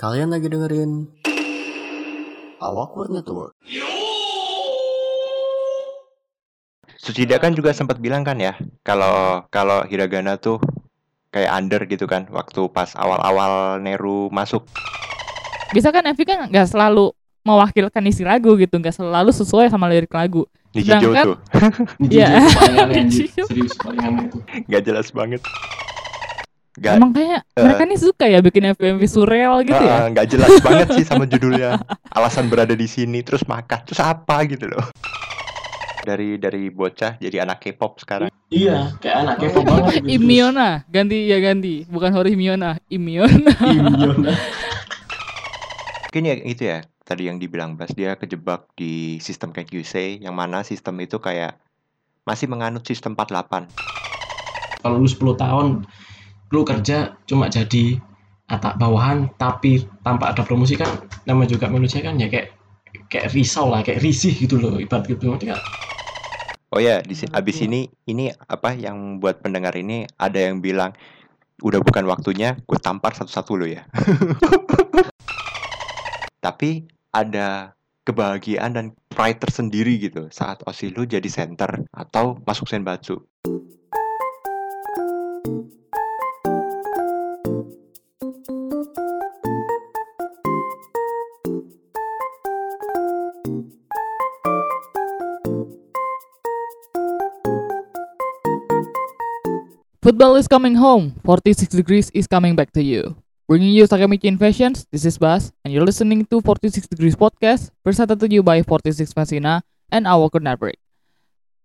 [0.00, 1.12] Kalian lagi dengerin
[2.56, 3.52] Awkward Network.
[6.96, 10.56] Sucida kan juga sempat bilang kan ya, kalau kalau hiragana tuh
[11.32, 14.64] kayak under gitu kan, waktu pas awal-awal Neru masuk.
[15.72, 17.12] Bisa kan MV kan nggak selalu
[17.44, 20.44] mewakilkan isi lagu gitu, nggak selalu sesuai sama lirik lagu.
[20.72, 21.36] Nijijo Sedangkan- tuh,
[22.14, 22.40] Iya.
[22.40, 23.44] Iya.
[23.48, 24.38] Serius paling aneh itu.
[24.64, 25.40] nggak jelas banget.
[26.80, 27.60] Nggak, Emang kayak eh.
[27.60, 29.96] mereka nih suka ya bikin MV-MV surreal gitu ya.
[30.00, 31.76] Ah, nggak jelas banget sih sama judulnya.
[32.16, 34.88] Alasan berada di sini terus makan, terus apa gitu loh.
[36.00, 38.32] Dari dari bocah jadi anak K-pop sekarang.
[38.48, 40.00] Iya, kayak anak kepo banget.
[40.00, 40.08] gitu.
[40.16, 43.52] Imiona, ganti ya ganti, bukan Hori Miona, Imiona.
[43.76, 44.32] Imiona.
[46.08, 50.32] Mungkin ya itu ya tadi yang dibilang Bas dia kejebak di sistem kayak QC yang
[50.32, 51.60] mana sistem itu kayak
[52.24, 53.68] masih menganut sistem 48.
[54.80, 55.66] Kalau lu 10 tahun
[56.50, 57.98] lu kerja cuma jadi
[58.50, 60.90] atap bawahan tapi tanpa ada promosi kan
[61.22, 62.60] nama juga manusia kan ya kayak
[63.10, 65.30] kayak risau lah, kayak risih gitu loh ibarat gitu.
[66.70, 70.94] Oh ya, di abis ini ini apa yang buat pendengar ini ada yang bilang
[71.60, 73.82] udah bukan waktunya gue tampar satu-satu lo ya.
[76.46, 77.74] Tapi ada
[78.06, 83.20] kebahagiaan dan pride tersendiri gitu saat Osilu jadi center atau masuk Senbatsu.
[100.10, 101.14] Football is coming home.
[101.22, 103.14] 46 degrees is coming back to you.
[103.46, 108.18] Bringing you Sakamichi Invasions, this is Bas, and you're listening to 46 Degrees Podcast, presented
[108.18, 110.74] to you by 46 Fasina and our Network.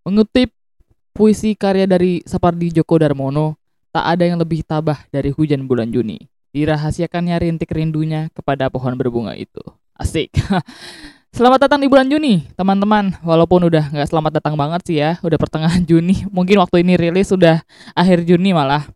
[0.05, 0.53] Mengutip
[1.09, 3.57] puisi karya dari Sapardi Djoko Darmono,
[3.89, 6.29] tak ada yang lebih tabah dari hujan bulan Juni.
[6.53, 9.65] Dirahasiakannya rintik rindunya kepada pohon berbunga itu.
[9.97, 10.29] Asik.
[11.35, 13.11] Selamat datang di bulan Juni, teman-teman.
[13.19, 16.23] Walaupun udah nggak selamat datang banget sih ya, udah pertengahan Juni.
[16.31, 17.59] Mungkin waktu ini rilis sudah
[17.91, 18.87] akhir Juni malah.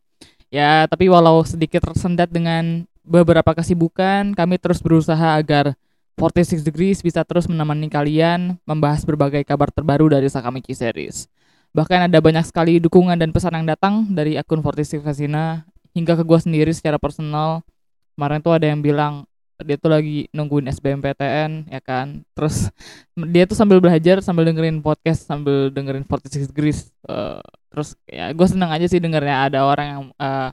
[0.47, 5.75] Ya, tapi walau sedikit tersendat dengan beberapa kesibukan, kami terus berusaha agar
[6.15, 11.27] 46 Degrees bisa terus menemani kalian membahas berbagai kabar terbaru dari Sakamichi Series.
[11.75, 16.23] Bahkan ada banyak sekali dukungan dan pesan yang datang dari akun 46 Fasina hingga ke
[16.23, 17.67] gua sendiri secara personal.
[18.15, 19.27] Kemarin tuh ada yang bilang
[19.65, 22.23] dia tuh lagi nungguin SBMPTN ya kan.
[22.33, 22.71] Terus
[23.15, 27.41] dia tuh sambil belajar sambil dengerin podcast sambil dengerin 46 Degrees Eh,
[27.73, 29.49] terus ya gue seneng aja sih dengernya.
[29.49, 30.49] Ada orang yang eh,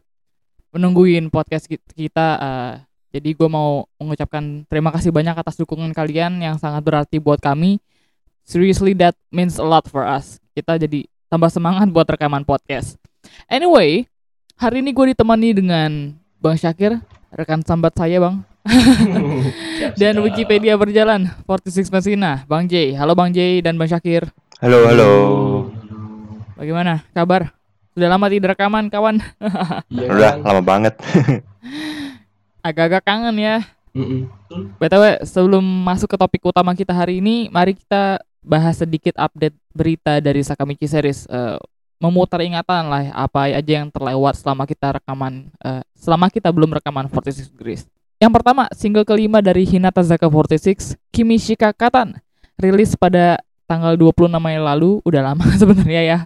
[0.73, 2.73] menungguin podcast ki- kita eh,
[3.17, 7.79] jadi gue mau mengucapkan terima kasih banyak atas dukungan kalian yang sangat berarti buat kami.
[8.47, 10.39] Seriously that means a lot for us.
[10.55, 12.97] Kita jadi tambah semangat buat rekaman podcast.
[13.47, 14.07] Anyway
[14.57, 15.91] hari ini gue ditemani dengan
[16.41, 16.97] Bang Syakir
[17.29, 18.41] rekan sambat saya bang
[20.01, 20.19] dan.
[20.21, 25.11] Wikipedia berjalan 46 Mesina Bang J halo Bang J dan Bang Syakir Halo, halo.
[26.55, 27.53] bagaimana kabar
[27.93, 29.21] sudah lama tidak rekaman kawan
[29.89, 30.45] Iya Udah kan?
[30.45, 30.95] lama banget.
[32.67, 33.57] agak-agak kangen ya
[33.97, 34.29] Mm-mm.
[34.77, 40.21] BTW sebelum masuk ke topik utama kita hari ini, mari kita bahas sedikit update berita
[40.21, 41.25] dari Sakamichi Series.
[41.27, 41.57] Eh,
[41.97, 47.09] memutar ingatan lah apa aja yang terlewat selama kita rekaman eh, selama kita belum rekaman
[47.09, 47.89] 46 Degrees.
[48.17, 52.17] Yang pertama, single kelima dari Hinata Zaka 46, Kimishika Katan,
[52.57, 53.37] rilis pada
[53.69, 56.19] tanggal 26 Mei lalu, udah lama sebenarnya ya.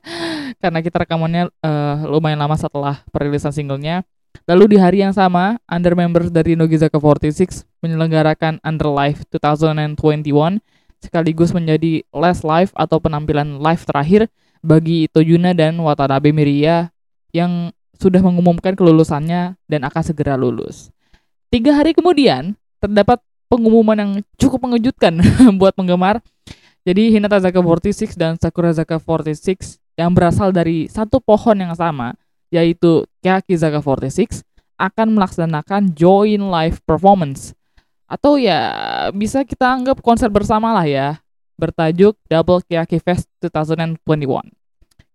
[0.63, 4.07] Karena kita rekamannya eh, lumayan lama setelah perilisan singlenya.
[4.47, 10.63] Lalu di hari yang sama, under members dari Nogizaka 46 menyelenggarakan Under Live 2021
[11.01, 14.29] sekaligus menjadi last live atau penampilan live terakhir
[14.61, 16.93] bagi Tojuna dan Watanabe Miria
[17.33, 20.93] yang sudah mengumumkan kelulusannya dan akan segera lulus.
[21.51, 23.19] Tiga hari kemudian, terdapat
[23.51, 25.19] pengumuman yang cukup mengejutkan
[25.61, 26.23] buat penggemar.
[26.87, 32.15] Jadi Hinata Zaka 46 dan Sakura Zaka 46 yang berasal dari satu pohon yang sama,
[32.55, 34.47] yaitu Keaki Zaka 46
[34.81, 37.53] akan melaksanakan joint live performance
[38.11, 38.59] atau ya
[39.15, 41.09] bisa kita anggap konser bersama lah ya
[41.55, 44.03] bertajuk Double Keaki Fest 2021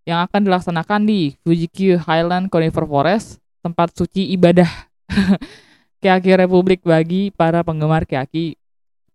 [0.07, 4.69] yang akan dilaksanakan di Fuji-Q Highland Conifer Forest tempat suci ibadah
[6.05, 8.53] Keaki Republik bagi para penggemar Keaki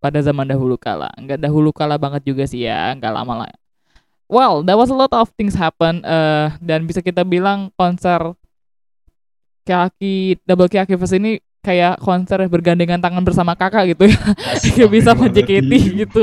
[0.02, 3.50] pada zaman dahulu kala nggak dahulu kala banget juga sih ya nggak lama lah
[4.30, 8.38] Well, there was a lot of things happen eh, dan bisa kita bilang konser
[9.66, 14.20] Keaki Double Keaki Fest ini kayak konser bergandengan tangan bersama kakak gitu ya.
[14.64, 15.72] Kayak bisa JKT
[16.06, 16.22] gitu.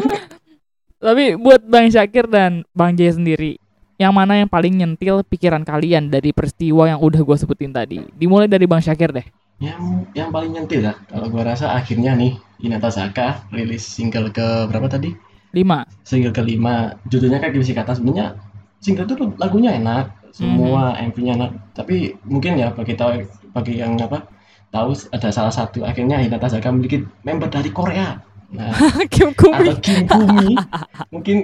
[1.04, 3.56] Tapi buat Bang Syakir dan Bang J sendiri,
[3.96, 8.04] yang mana yang paling nyentil pikiran kalian dari peristiwa yang udah gue sebutin tadi?
[8.16, 9.24] Dimulai dari Bang Syakir deh.
[9.60, 10.96] Yang yang paling nyentil lah.
[11.06, 15.12] Kalau gua rasa akhirnya nih Hinata Saka rilis single ke berapa tadi?
[15.50, 15.82] Lima.
[16.06, 18.38] single kelima judulnya kan Kibisi Kata sebenarnya
[18.80, 20.32] single itu lagunya enak.
[20.32, 21.50] Semua MV-nya enak.
[21.76, 24.24] Tapi mungkin ya bagi tahu bagi yang apa
[24.70, 28.16] tahu ada salah satu akhirnya Hinata Saka memiliki member dari Korea.
[28.50, 28.72] Nah
[29.12, 29.70] Kim Kumi.
[29.70, 30.56] atau Kim Gumi
[31.14, 31.36] mungkin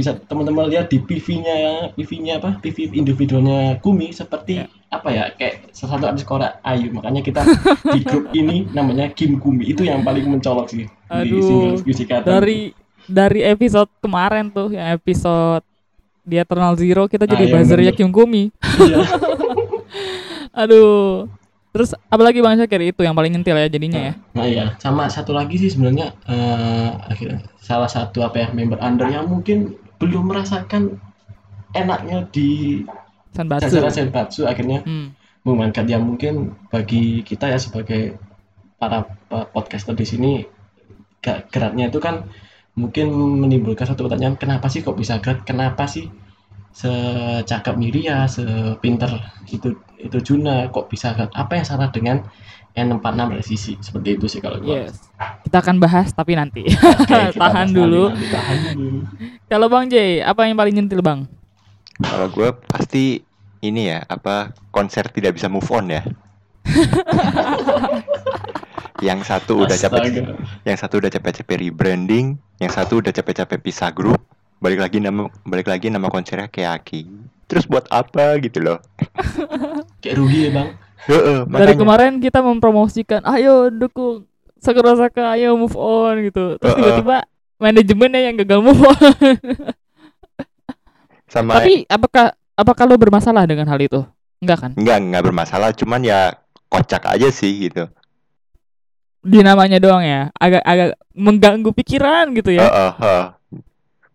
[0.00, 1.56] bisa teman-teman lihat di PV-nya
[1.92, 4.66] PV-nya apa PV individualnya Gumi seperti Ya.
[4.88, 7.44] apa ya kayak salah satu artis Korea Ayu makanya kita
[7.86, 12.04] di grup ini namanya Kim Gumi itu yang paling mencolok sih di Aduh, single Kibisi
[12.04, 12.72] Kata Dari
[13.04, 15.62] dari episode kemarin tuh, yang episode
[16.22, 17.92] di Eternal Zero kita Ah, jadi iya, buzzernya.
[17.92, 18.54] Kim Kumi.
[18.78, 19.02] Iya.
[20.62, 21.26] Aduh.
[21.70, 24.12] Terus apalagi Bang Syakir itu yang paling nyentil ya jadinya ya.
[24.34, 29.06] Nah iya, sama satu lagi sih sebenarnya eh, akhirnya salah satu apa ya member under
[29.06, 30.96] yang mungkin belum merasakan
[31.76, 32.82] enaknya di
[33.36, 33.70] Sanbatsu.
[33.70, 35.14] jajaran Senbatsu akhirnya Hmm.
[35.46, 38.18] mengangkat yang mungkin bagi kita ya sebagai
[38.80, 39.04] para
[39.54, 40.32] podcaster di sini
[41.20, 42.28] gak geraknya itu kan
[42.76, 46.08] mungkin menimbulkan satu pertanyaan kenapa sih kok bisa gerak kenapa sih
[46.70, 49.10] secakap Miria sepinter
[49.50, 52.24] itu itu Juna kok bisa gerak apa yang salah dengan
[52.70, 54.96] N46 resisi seperti itu sih kalau gua Yes.
[55.44, 56.64] Kita akan bahas tapi nanti.
[56.70, 58.02] Oke, kita Tahan bahas dulu.
[58.08, 58.98] nanti, nanti, tahan dulu.
[59.50, 61.26] Kalau Bang J, apa yang paling nyentil Bang?
[62.00, 63.20] Kalau gue pasti
[63.60, 66.00] ini ya apa konser tidak bisa move on ya.
[69.06, 70.24] yang satu udah capek,
[70.64, 74.20] yang satu udah capek-capek rebranding, yang satu udah capek-capek pisah grup,
[74.60, 77.08] balik lagi nama balik lagi nama konsernya Keaki.
[77.50, 78.78] Terus buat apa gitu loh?
[80.00, 80.68] kayak rugi ya bang
[81.08, 84.28] Heeh, Dari kemarin kita mempromosikan, ayo dukung
[84.60, 86.60] Sakura Saka, ayo move on gitu.
[86.60, 87.24] Terus tiba-tiba
[87.56, 89.00] manajemennya yang gagal move on.
[91.32, 94.04] Sama Tapi apakah apakah lo bermasalah dengan hal itu?
[94.40, 94.70] Enggak kan?
[94.76, 96.36] enggak enggak bermasalah, cuman ya
[96.68, 97.88] kocak aja sih gitu.
[99.20, 102.66] Di namanya doang ya, agak agak mengganggu pikiran gitu ya.
[102.66, 103.26] Heeh, heeh.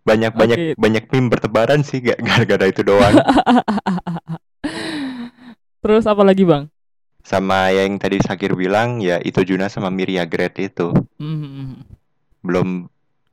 [0.05, 0.73] Banyak banyak Oke.
[0.77, 3.09] banyak meme bertebaran sih gara-gara itu doang.
[5.81, 6.69] Terus apa lagi bang?
[7.25, 10.93] Sama yang tadi Sakir bilang ya itu Juna sama Miria Great itu.
[11.17, 11.81] Hmm.
[12.45, 12.85] Belum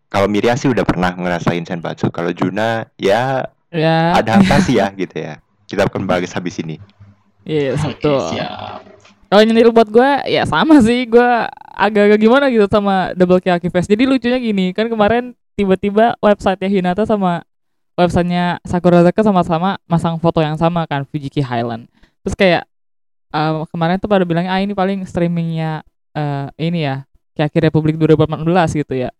[0.08, 2.08] kalau Miria sih udah pernah ngerasain senbatsu.
[2.08, 5.40] Kalau Juna ya Ya, ada apa sih ya gitu ya.
[5.64, 6.76] Kita akan bahas habis ini.
[7.48, 8.20] yes, oke betul.
[8.36, 8.84] siap
[9.32, 11.08] Kalau nyentil buat gue, ya sama sih.
[11.08, 11.24] Gue
[11.72, 13.88] agak-agak gimana gitu sama Double Kaki Fest.
[13.88, 17.40] Jadi lucunya gini, kan kemarin tiba-tiba websitenya Hinata sama
[17.96, 21.88] websitenya Sakura Zaka sama-sama masang foto yang sama kan, Fujiki Highland.
[22.20, 22.68] Terus kayak
[23.32, 25.82] eh, kemarin tuh pada bilang, ah ini paling streamingnya
[26.12, 28.44] eh, ini ya, Kaki Republik 2018
[28.84, 29.10] gitu ya.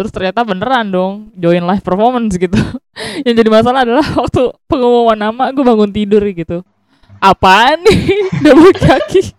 [0.00, 2.56] Terus ternyata beneran dong join live performance gitu.
[3.28, 6.64] yang jadi masalah adalah waktu pengumuman nama gue bangun tidur gitu.
[7.20, 8.00] Apaan nih
[8.44, 9.36] double kaki?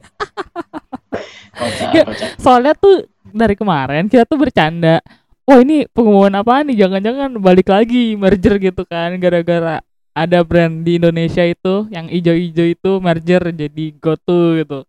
[1.91, 2.07] Ya.
[2.39, 5.03] soalnya tuh dari kemarin kita tuh bercanda
[5.43, 10.99] wah ini pengumuman apa nih jangan-jangan balik lagi merger gitu kan gara-gara ada brand di
[10.99, 14.79] Indonesia itu yang ijo-ijo itu merger jadi GoTo gitu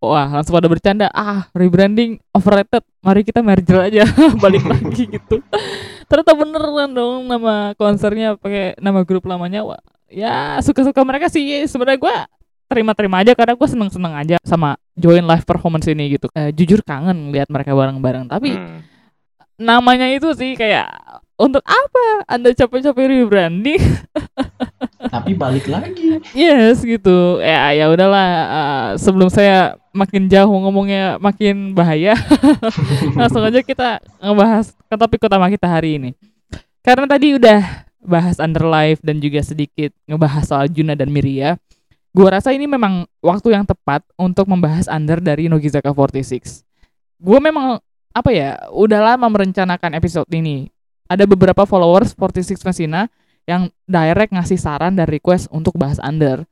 [0.00, 4.08] wah langsung pada bercanda ah rebranding overrated mari kita merger aja
[4.42, 5.44] balik lagi gitu
[6.08, 12.00] ternyata beneran dong nama konsernya pakai nama grup lamanya wah ya suka-suka mereka sih sebenarnya
[12.00, 12.16] gua
[12.70, 16.30] terima-terima aja karena gue seneng-seneng aja sama join live performance ini gitu.
[16.38, 18.30] Eh, jujur kangen lihat mereka bareng-bareng.
[18.30, 18.86] Tapi Hmm.
[19.58, 20.86] namanya itu sih kayak
[21.34, 23.82] untuk apa Anda capek-capek rebranding?
[25.12, 27.38] tapi balik lagi yes gitu.
[27.40, 32.16] Ya ya udahlah eh, sebelum saya makin jauh ngomongnya makin bahaya.
[33.18, 36.10] Langsung aja kita ngebahas ke topik utama kita hari ini.
[36.80, 41.60] Karena tadi udah bahas Underlife dan juga sedikit ngebahas soal Juna dan Miria.
[42.10, 46.66] Gua rasa ini memang waktu yang tepat untuk membahas Under dari Nogizaka 46.
[47.20, 47.78] Gue memang
[48.10, 50.72] apa ya, udah lama merencanakan episode ini.
[51.06, 53.06] Ada beberapa followers 46 Messina
[53.48, 56.44] yang direct ngasih saran dan request untuk bahas Under.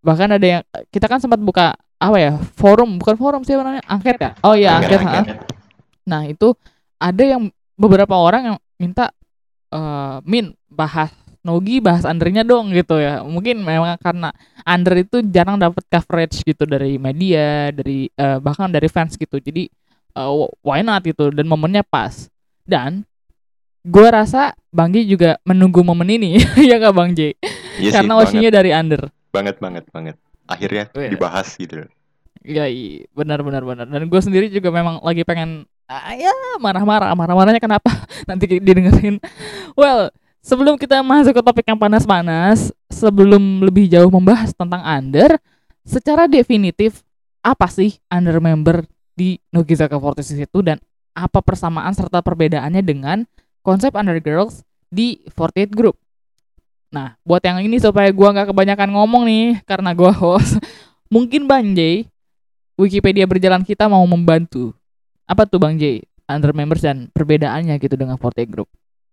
[0.00, 4.16] Bahkan ada yang kita kan sempat buka apa ya, forum, bukan forum sih namanya, angket
[4.16, 4.30] ya.
[4.40, 5.44] Oh iya, angket, Angket, ha.
[6.08, 6.56] Nah, itu
[6.96, 9.12] ada yang beberapa orang yang minta
[9.70, 13.24] eh Min bahas Nogi bahas undernya dong gitu ya.
[13.24, 14.28] Mungkin memang karena
[14.60, 19.40] under itu jarang dapat coverage gitu dari media, dari eh, bahkan dari fans gitu.
[19.40, 19.64] Jadi
[20.16, 22.28] eh, why not gitu dan momennya pas.
[22.68, 23.08] Dan
[23.84, 26.38] gua rasa Bang J juga menunggu momen ini
[26.70, 27.34] ya nggak Bang J?
[27.80, 29.08] Iya sih, karena osinya dari under.
[29.30, 30.16] banget banget banget.
[30.50, 31.10] Akhirnya Oh, iya.
[31.14, 31.86] dibahas gitu.
[32.42, 33.86] Ya iya, benar benar benar.
[33.86, 37.88] Dan gue sendiri juga memang lagi pengen ah, ya marah-marah, marah-marahnya kenapa?
[38.28, 39.22] Nanti didengerin.
[39.78, 40.10] Well,
[40.40, 45.36] sebelum kita masuk ke topik yang panas-panas, sebelum lebih jauh membahas tentang under,
[45.86, 47.04] secara definitif
[47.40, 48.84] apa sih under member
[49.14, 50.76] di Nogizaka 46 itu dan
[51.12, 53.24] apa persamaan serta perbedaannya dengan
[53.60, 55.96] konsep under girls di 48 group.
[56.90, 60.58] Nah, buat yang ini supaya gua nggak kebanyakan ngomong nih karena gua host,
[61.14, 62.06] mungkin Bang J
[62.74, 64.72] Wikipedia berjalan kita mau membantu.
[65.28, 66.02] Apa tuh Bang J?
[66.26, 68.70] Under members dan perbedaannya gitu dengan 48 group.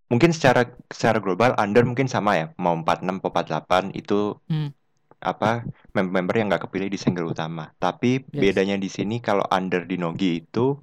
[0.08, 4.72] Mungkin secara secara global under mungkin sama ya, mau 46 atau 48 itu Hmm.
[5.18, 7.74] apa member-member yang nggak kepilih di single utama.
[7.76, 8.38] Tapi Yes.
[8.38, 10.78] bedanya di sini kalau under di Nogi itu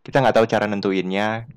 [0.00, 1.48] kita nggak tahu cara nentuinnya.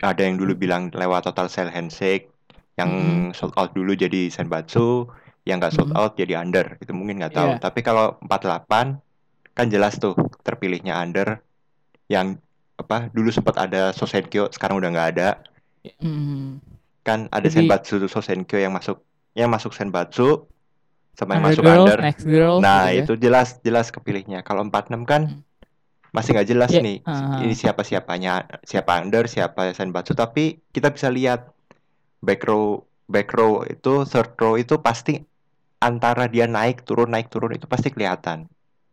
[0.00, 2.30] Ada yang dulu bilang lewat total sell handshake,
[2.78, 3.34] yang Mhm.
[3.34, 5.10] sold out dulu jadi senbatsu,
[5.42, 5.98] yang nggak sold Mhm.
[5.98, 6.78] out jadi under.
[6.78, 7.50] Itu mungkin nggak tahu.
[7.54, 7.60] Iya.
[7.60, 9.02] Tapi kalau 48
[9.52, 11.42] kan jelas tuh terpilihnya under
[12.06, 12.38] yang
[12.72, 15.28] apa dulu sempat ada Sosenkyo sekarang udah nggak ada
[16.00, 16.58] Hmm.
[17.02, 19.02] kan ada Jadi- Senbatsu Sosenkyo yang masuk
[19.34, 20.46] yang masuk Senbatsu
[21.12, 22.56] sama yang Under masuk girl, under next girl.
[22.58, 23.02] Nah, gitu ya.
[23.04, 24.40] itu jelas jelas kepilihnya.
[24.40, 25.40] Kalau 46 kan Hmm.
[26.12, 26.96] Masih nggak jelas Ya, nih.
[27.04, 27.40] ah.
[27.40, 31.48] Ini siapa siapanya, siapa under, siapa senbatsu, tapi kita bisa lihat
[32.20, 35.20] back row back row itu third row itu pasti
[35.80, 38.46] antara dia naik turun naik turun itu pasti kelihatan.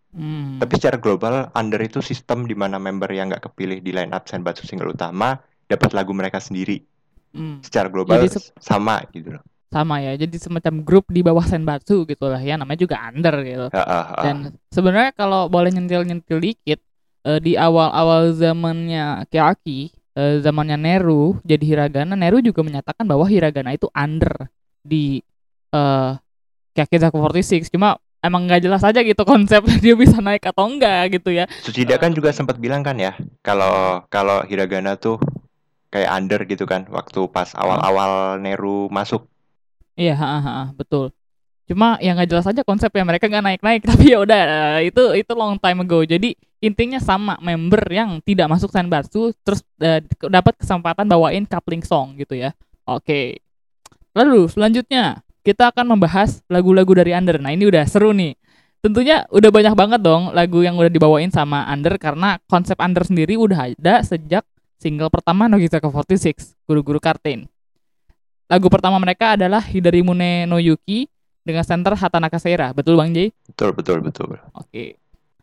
[0.09, 0.57] Hmm.
[0.57, 4.25] Tapi secara global under itu sistem di mana member yang nggak kepilih di line up
[4.25, 5.37] senbatsu single utama
[5.69, 6.81] dapat lagu mereka sendiri.
[7.29, 7.61] Hmm.
[7.61, 9.43] Secara global Jadi sep- sama gitu loh.
[9.69, 13.69] sama ya jadi semacam grup di bawah senbatsu gitu lah ya namanya juga under gitu
[13.69, 14.21] Ha, ha, ha.
[14.25, 16.81] dan sebenarnya kalau boleh nyentil nyentil dikit
[17.25, 23.25] eh, di awal awal zamannya Kiyaki eh, zamannya Neru jadi hiragana Neru juga menyatakan bahwa
[23.27, 24.47] hiragana itu under
[24.85, 25.23] di
[25.73, 26.11] eh
[26.75, 31.19] Kiyaki Zaku 46 cuma emang nggak jelas aja gitu konsep dia bisa naik atau enggak
[31.19, 35.19] gitu ya Tsuchida kan juga sempat bilang kan ya, kalau kalau hiragana tuh
[35.89, 39.25] kayak under gitu kan, waktu pas awal-awal Neru masuk.
[39.97, 41.11] Iya, ha, ha, ha, betul.
[41.67, 44.43] Cuma yang nggak jelas aja konsepnya mereka nggak naik-naik tapi ya udah
[44.81, 46.01] itu itu long time ago.
[46.05, 52.19] Jadi intinya sama member yang tidak masuk Senbatsu terus ke- dapat kesempatan bawain coupling song
[52.19, 52.51] gitu ya.
[52.83, 53.39] Oke.
[54.11, 57.39] Lalu selanjutnya kita akan membahas lagu-lagu dari Under.
[57.39, 58.35] Nah, ini udah seru nih.
[58.79, 63.35] Tentunya udah banyak banget dong lagu yang udah dibawain sama Under karena konsep Under sendiri
[63.35, 64.47] udah ada sejak
[64.79, 67.47] single pertama Nogizaka 46, Guru-Guru Karten.
[68.49, 71.05] Lagu pertama mereka adalah Hidarimune no Yuki
[71.43, 72.71] dengan center Hatanaka Seira.
[72.71, 73.35] Betul Bang Jay?
[73.51, 74.39] Betul, betul, betul.
[74.55, 74.97] Oke.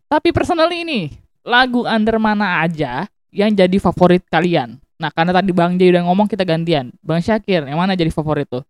[0.06, 1.00] Tapi personally ini,
[1.42, 4.78] lagu under mana aja yang jadi favorit kalian?
[4.96, 6.94] Nah, karena tadi Bang Jay udah ngomong kita gantian.
[7.02, 8.62] Bang Syakir, yang mana jadi favorit tuh?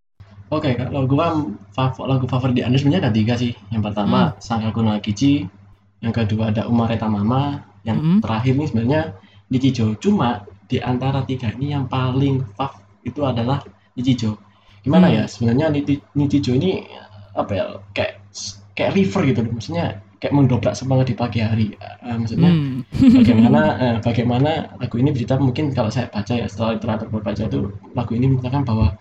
[0.48, 1.36] Oke, kalau gua
[1.76, 3.52] fav- lagu favorit di Under sebenarnya ada tiga sih.
[3.68, 5.44] Yang pertama Sankaku no Akichi,
[6.00, 8.18] yang kedua ada Umareta Mama, yang Hmm.
[8.24, 9.00] terakhir nih sebenarnya
[9.52, 9.92] Nichijo.
[10.00, 13.60] Cuma di antara tiga ini yang paling fav itu adalah
[13.92, 14.40] Nichijo.
[14.80, 15.16] Gimana Hmm.
[15.20, 15.22] ya?
[15.28, 16.80] Sebenarnya Nichi- Nichijo ini
[17.36, 17.64] apa ya?
[17.92, 18.24] Kayak
[18.72, 19.52] kayak river gitu loh.
[19.52, 21.66] Maksudnya kayak mendobrak semangat di pagi hari.
[21.76, 22.82] Eh, maksudnya Hmm.
[23.20, 27.58] bagaimana eh, bagaimana lagu ini bercerita mungkin kalau saya baca ya setelah literatur berbaca itu
[27.92, 28.96] lagu ini menyatakan bahwa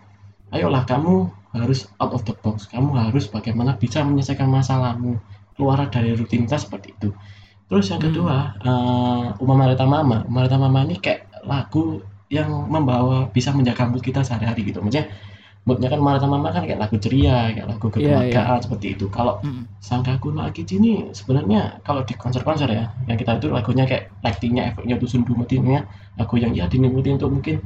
[0.51, 5.15] ayolah kamu harus out of the box kamu harus bagaimana bisa menyelesaikan masalahmu
[5.55, 7.09] keluar dari rutinitas seperti itu
[7.71, 8.07] terus yang Hmm.
[8.11, 13.87] kedua eh Uma Marita Mama Uma Marita Mama ini kayak lagu yang membawa bisa menjaga
[13.87, 15.07] mood kita sehari-hari gitu maksudnya
[15.65, 18.17] moodnya kan Uma Marita Mama kan kayak lagu ceria kayak lagu Iya, iya.
[18.29, 19.65] kekeluargaan seperti itu kalau Hmm.
[19.81, 24.73] Sangkaku no Akichi ini sebenarnya kalau di konser-konser ya yang kita itu lagunya kayak lightingnya
[24.73, 25.85] efeknya tuh sendu metinnya
[26.17, 27.61] lagu yang ya dinikmati untuk mungkin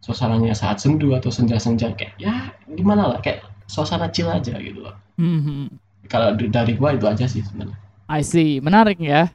[0.00, 4.94] suasananya saat sendu atau senja-senja kayak ya gimana lah kayak suasana chill aja gitu loh
[5.20, 5.66] Hmm, hmm.
[6.08, 7.76] kalau dari gua itu aja sih sebenarnya
[8.10, 9.30] I see, menarik ya.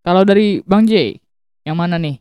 [0.00, 1.20] Kalau dari Bang J,
[1.62, 2.16] yang mana nih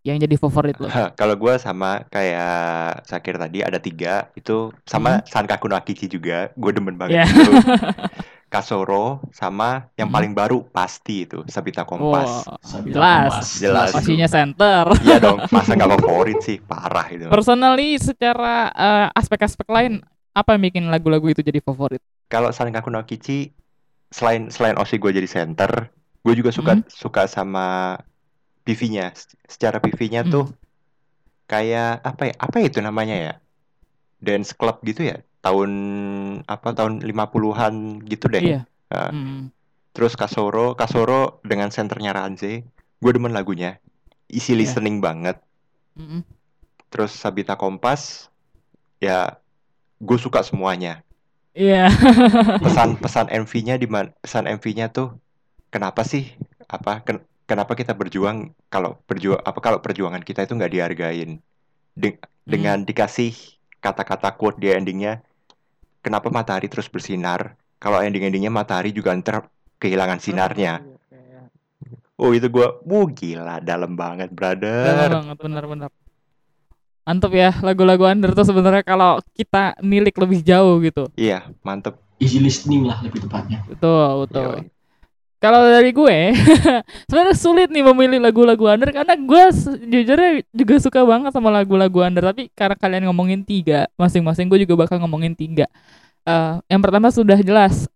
[0.00, 0.88] yang jadi favorit lo?
[1.20, 6.48] Kalau gua sama kayak Sakir tadi ada tiga itu sama Sankaku no Akichi juga.
[6.56, 7.24] Gue demen banget Iya.
[7.28, 7.52] itu.
[8.50, 10.16] Kasoro sama yang Hmm.
[10.18, 12.50] paling baru pasti itu Sabita Kompas.
[12.50, 13.46] Wah, Sabita jelas, Kompas.
[13.62, 13.88] Jelas.
[13.94, 14.84] pastinya center.
[15.06, 17.30] Iya dong, masa nggak favorit sih, parah itu.
[17.30, 20.02] Personally, secara eh, aspek-aspek lain,
[20.34, 22.02] apa yang bikin lagu-lagu itu jadi favorit?
[22.26, 23.54] Kalau Sankaku no Akichi
[24.10, 25.86] selain selain Oshi gue jadi center,
[26.26, 26.82] gue juga suka Hmm.
[26.90, 27.94] suka sama
[28.70, 29.10] PV-nya.
[29.44, 30.30] Secara PV-nya Hmm.
[30.30, 30.46] tuh
[31.44, 32.34] kayak apa ya?
[32.38, 33.34] Apa itu namanya ya?
[34.22, 35.18] Dance club gitu ya?
[35.40, 35.70] Tahun
[36.44, 38.42] apa tahun 50-an gitu deh.
[38.42, 38.60] Iya.
[38.90, 39.42] Nah, Hmm.
[39.90, 42.62] Terus Kasoro, Kasoro dengan senternya Ranze,
[43.02, 43.82] gue demen lagunya.
[44.30, 44.62] Isi Iya.
[44.62, 45.42] listening banget.
[45.98, 46.22] Mm-mm.
[46.86, 48.30] Terus Sabita Kompas,
[49.02, 49.42] ya
[49.98, 51.02] gue suka semuanya.
[51.50, 51.90] Iya.
[52.62, 54.14] Pesan pesan MV-nya di mana?
[54.22, 55.18] Pesan MV-nya tuh
[55.74, 56.38] kenapa sih?
[56.70, 57.02] Apa?
[57.02, 61.42] ken- kenapa kita berjuang kalau berjuang apa kalau perjuangan kita itu nggak dihargain?
[61.98, 63.34] De- dengan dikasih
[63.82, 65.18] kata-kata quote di endingnya,
[65.98, 67.58] kenapa matahari terus bersinar?
[67.82, 69.50] Kalau ending-endingnya matahari juga ntar
[69.82, 70.86] kehilangan sinarnya.
[72.20, 75.10] Oh itu gua, wuh gila, dalam banget, Dalam brother.
[75.10, 75.90] banget benar-benar.
[77.08, 81.08] Mantep ya lagu-lagu under tuh sebenarnya kalau kita nilik lebih jauh gitu.
[81.18, 81.98] Iya, mantep.
[82.20, 84.44] easy listening lah lebih tepatnya Betul, betul.
[84.44, 84.79] Yoi.
[85.40, 86.36] Kalau dari gue,
[87.08, 92.28] sebenarnya sulit nih memilih lagu-lagu under karena gue sejujurnya juga suka banget sama lagu-lagu under.
[92.28, 95.64] Tapi karena kalian ngomongin tiga, masing-masing gue juga bakal ngomongin tiga.
[96.28, 97.88] Eh, yang pertama sudah jelas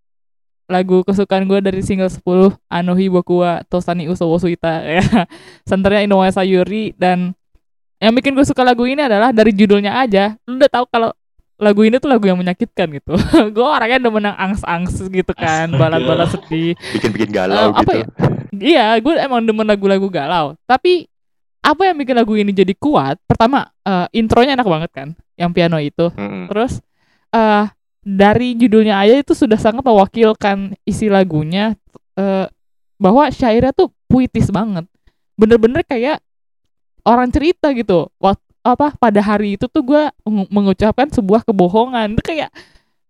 [0.65, 5.05] lagu kesukaan gue dari single 10 Anohi Bokuwa Tosani Usowo Suita ya.
[5.69, 7.37] Senternya Inoue Sayuri dan
[8.01, 10.33] yang bikin gue suka lagu ini adalah dari judulnya aja.
[10.49, 11.13] Lu udah tahu kalau
[11.55, 13.15] lagu ini tuh lagu yang menyakitkan gitu.
[13.55, 15.81] gue orangnya udah menang angs-angs gitu kan, Astaga.
[15.81, 16.75] balad-balad sedih.
[16.93, 17.95] Bikin-bikin galau Eh, apa gitu.
[17.95, 18.07] ya?
[18.55, 20.59] Iya, gue emang demen lagu-lagu galau.
[20.65, 21.07] Tapi
[21.61, 23.17] apa yang bikin lagu ini jadi kuat?
[23.25, 26.11] Pertama, eh, intronya enak banget kan, yang piano itu.
[26.13, 26.51] Mm-mm.
[26.51, 26.83] Terus
[27.31, 27.65] eh
[28.05, 31.73] dari judulnya aja itu sudah sangat mewakilkan isi lagunya
[32.15, 32.47] eh
[32.95, 34.85] bahwa syairnya tuh puitis banget.
[35.35, 36.19] Bener-bener kayak
[37.03, 38.07] orang cerita gitu.
[38.19, 40.03] Waktu apa pada hari itu tuh gue
[40.49, 42.17] mengucapkan sebuah kebohongan.
[42.17, 42.49] Itu kayak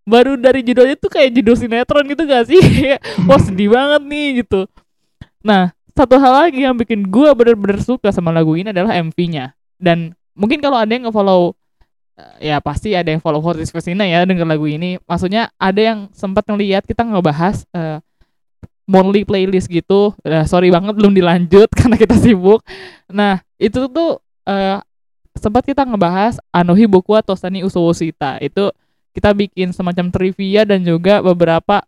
[0.05, 2.61] baru dari judulnya tuh kayak judul sinetron gitu gak sih?
[3.31, 4.67] Wah sedih banget nih gitu.
[5.47, 9.55] Nah satu hal lagi yang bikin gue bener-bener suka sama lagu ini adalah MV-nya.
[9.79, 11.55] Dan mungkin kalau ada yang nge-follow
[12.19, 14.99] eh, ya pasti ada yang follow Fortis Vesina ya denger lagu ini.
[15.07, 18.03] Maksudnya ada yang sempat ngeliat kita ngebahas eh,
[18.91, 20.13] monthly playlist gitu.
[20.27, 22.61] Eh, sorry banget belum dilanjut karena kita sibuk.
[23.09, 24.19] Nah itu tuh
[24.51, 24.83] eh,
[25.35, 28.39] sempat kita ngebahas Anohi Bokuwa Tosani Usowoshita.
[28.41, 28.71] Itu
[29.15, 31.83] kita bikin semacam trivia dan juga beberapa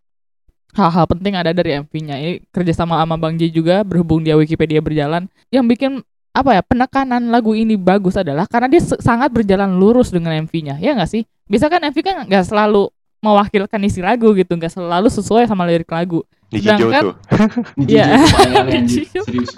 [0.77, 2.17] hal-hal penting ada dari MV-nya.
[2.21, 5.27] Ini kerjasama sama Bang J juga berhubung dia Wikipedia berjalan.
[5.49, 5.93] Yang bikin
[6.37, 10.77] apa ya penekanan lagu ini bagus adalah karena dia sangat berjalan lurus dengan MV-nya.
[10.79, 11.25] Ya nggak sih?
[11.49, 12.93] Bisa kan MV kan nggak selalu
[13.25, 16.23] mewakilkan isi lagu gitu, nggak selalu sesuai sama lirik lagu.
[16.53, 17.15] Sedangkan- tuh,
[17.91, 18.23] Iya.
[19.27, 19.51] serius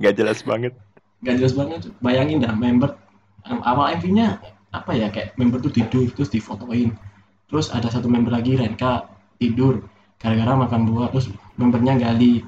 [0.00, 0.72] nggak jelas banget.
[1.20, 2.96] Gak jelas banget bayangin dah member
[3.44, 6.94] em, awal MV-nya apa ya kayak member tuh tidur terus difotoin
[7.50, 9.82] terus ada satu member lagi Renka tidur
[10.16, 11.28] gara-gara makan buah terus
[11.58, 12.44] membernya gali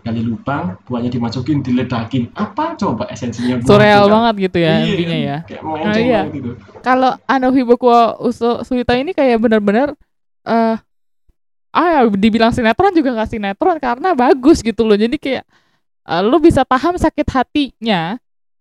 [0.00, 4.12] gali lubang buahnya dimasukin diledakin apa coba esensinya buah Surreal kan?
[4.14, 5.36] banget gitu ya Iya, MV-nya ya.
[5.46, 6.20] kayak melenceng iya.
[6.30, 9.94] gitu kalau Anohi Bokuwa Uso Suita ini kayak benar-benar
[10.46, 10.76] eh
[11.70, 15.44] ah ya, dibilang sinetron juga nggak sinetron karena bagus gitu loh jadi kayak
[16.02, 18.16] eh, lu bisa paham sakit hatinya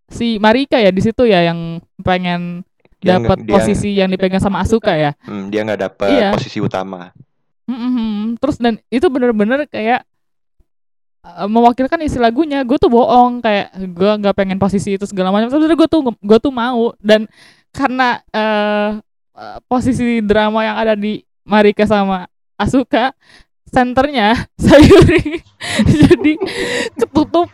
[0.06, 1.60] si Marika ya di situ ya yang
[2.00, 2.66] pengen
[3.00, 6.30] dapat posisi yang dipegang sama Asuka ya Hmm, dia nggak dapet Iya.
[6.32, 7.14] posisi utama.
[7.64, 8.34] Mm-mm.
[8.36, 10.02] terus dan itu bener-bener kayak
[11.22, 15.48] eh, mewakilkan isi lagunya gue tuh bohong kayak gue nggak pengen posisi itu segala macam
[15.48, 17.30] sebenarnya gue tuh gue tuh mau dan
[17.70, 18.92] karena eh,
[19.66, 22.26] posisi drama yang ada di Marika sama
[22.56, 23.14] Asuka
[23.64, 25.40] senternya Sayuri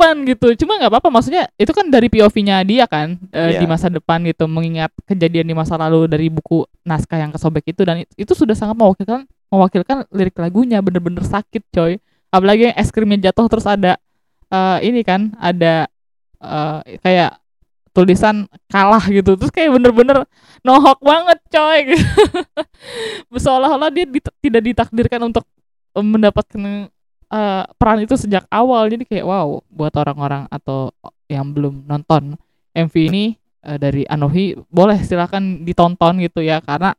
[0.06, 3.58] ketutupan gitu cuma nggak apa-apa maksudnya itu kan dari POV-nya dia kan Iya.
[3.58, 7.82] di masa depan gitu mengingat kejadian di masa lalu dari buku naskah yang kesobek itu
[7.82, 11.98] dan itu sudah sangat mewakilkan mewakilkan lirik lagunya bener-bener sakit coy
[12.30, 13.98] apalagi yang es krimnya jatuh terus ada
[14.48, 15.90] eh, ini kan ada
[16.40, 17.42] eh, kayak
[17.96, 20.28] tulisan kalah gitu terus kayak bener-bener
[20.62, 21.96] nohok banget coy
[23.36, 25.48] seolah-olah dia dit- tidak ditakdirkan untuk
[25.96, 26.92] mendapatkan
[27.30, 28.90] eh, peran itu sejak awal.
[28.90, 30.94] Jadi kayak wow buat orang-orang atau
[31.26, 32.38] yang belum nonton
[32.76, 33.36] MV ini
[33.66, 36.62] eh, dari Anohi boleh silakan ditonton gitu ya.
[36.62, 36.94] Karena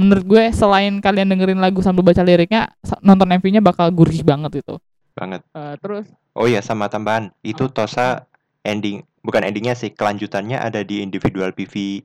[0.00, 2.72] menurut gue selain kalian dengerin lagu sambil baca liriknya
[3.04, 4.74] nonton MV-nya bakal gurih banget itu.
[5.12, 5.44] Banget.
[5.52, 6.08] Eh, terus?
[6.32, 8.24] Oh iya sama tambahan, itu Tosa
[8.64, 12.02] ending bukan endingnya sih, kelanjutannya ada di individual PV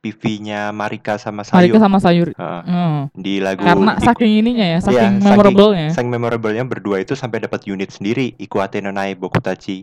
[0.00, 1.58] PV-nya Marika sama Sayu.
[1.68, 3.10] Marika sama Sayuri Heeh, Hmm.
[3.12, 7.38] di lagu karena Iku- saking ininya ya saking saking- memorable-nya Sang memorable-nya berdua itu sampai
[7.40, 9.82] dapat unit sendiri, Ikuate no Nae Bokutachi.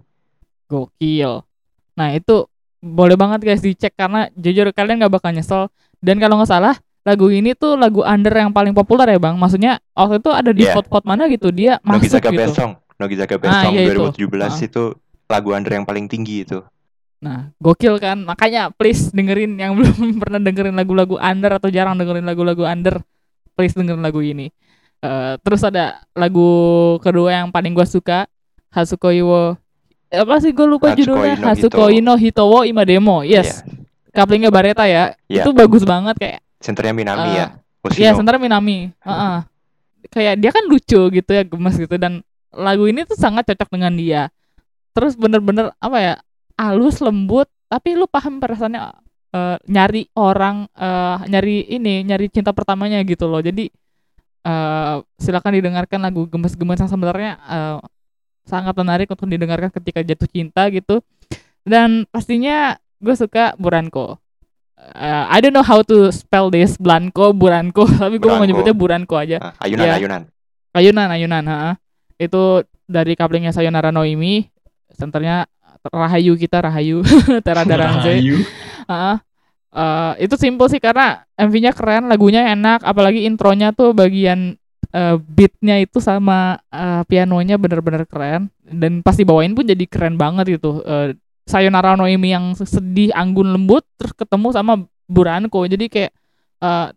[0.65, 1.45] gokil
[1.93, 2.49] nah itu
[2.79, 7.29] boleh banget guys dicek karena jujur kalian nggak bakal nyesel dan kalau nggak salah lagu
[7.29, 10.73] ini tuh lagu under yang paling populer ya bang maksudnya waktu itu ada di Iya.
[10.73, 13.93] vote-vote mana gitu dia masuk Nogizaga gitu Best Song, Nogizaga Best Ah, iya itu.
[14.17, 14.65] 2017 Ah.
[14.65, 14.83] itu
[15.25, 16.59] lagu under yang paling tinggi itu.
[17.25, 18.21] Nah, gokil kan?
[18.21, 23.01] Makanya please dengerin yang belum pernah dengerin lagu-lagu under atau jarang dengerin lagu-lagu under,
[23.57, 24.53] please dengerin lagu ini.
[25.01, 26.45] Eh, terus ada lagu
[27.01, 28.29] kedua yang paling gua suka,
[28.69, 29.57] Hasukoi wo
[30.11, 33.71] eh, apa sih gue lupa Hatsukoi judulnya no Hasukoi no Hitowo Ima Demo yes Iya.
[34.11, 35.47] couplingnya Bareta ya Iya.
[35.47, 37.47] itu bagus banget kayak Centernya Minami Eh, ya.
[37.93, 38.89] Iya, sementara Minami.
[39.05, 39.37] Heeh.
[40.09, 43.93] Kayak dia kan lucu gitu ya, gemes gitu dan lagu ini tuh sangat cocok dengan
[43.93, 44.21] dia.
[44.97, 46.13] Terus bener-bener apa ya?
[46.55, 48.81] Halus, lembut, tapi lu paham perasaannya
[49.31, 53.39] eh, nyari orang eh, nyari ini, nyari cinta pertamanya gitu loh.
[53.39, 53.67] Jadi
[54.45, 57.77] eh silakan didengarkan lagu gemes-gemes yang sebenarnya eh,
[58.45, 61.01] sangat menarik untuk didengarkan ketika jatuh cinta gitu
[61.65, 64.21] dan pastinya gue suka Buranko
[64.75, 69.15] Uh, I don't know how to spell this Blanco Buranko tapi gue mau nyebutnya Buranko
[69.17, 69.93] aja Ah, ayunan Iya.
[69.97, 70.21] ayunan
[70.75, 71.59] Ayunan Ayunan ha.
[72.19, 74.45] itu dari couplingnya Sayonara Noimi
[74.93, 75.47] senternya
[75.89, 77.01] Rahayu kita Rahayu
[77.45, 78.37] Ranze Rahayu.
[78.89, 79.17] Heeh.
[79.75, 84.55] Eh, itu simple sih karena MV-nya keren, lagunya enak, apalagi intronya tuh bagian
[84.95, 90.57] eh, beatnya itu sama eh, pianonya bener-bener keren dan pas dibawain pun jadi keren banget
[90.61, 90.79] gitu.
[90.87, 95.67] Eh, Sayonara Noemi yang sedih, anggun, lembut terus ketemu sama Buranko.
[95.67, 96.11] Jadi kayak
[96.63, 96.87] eh,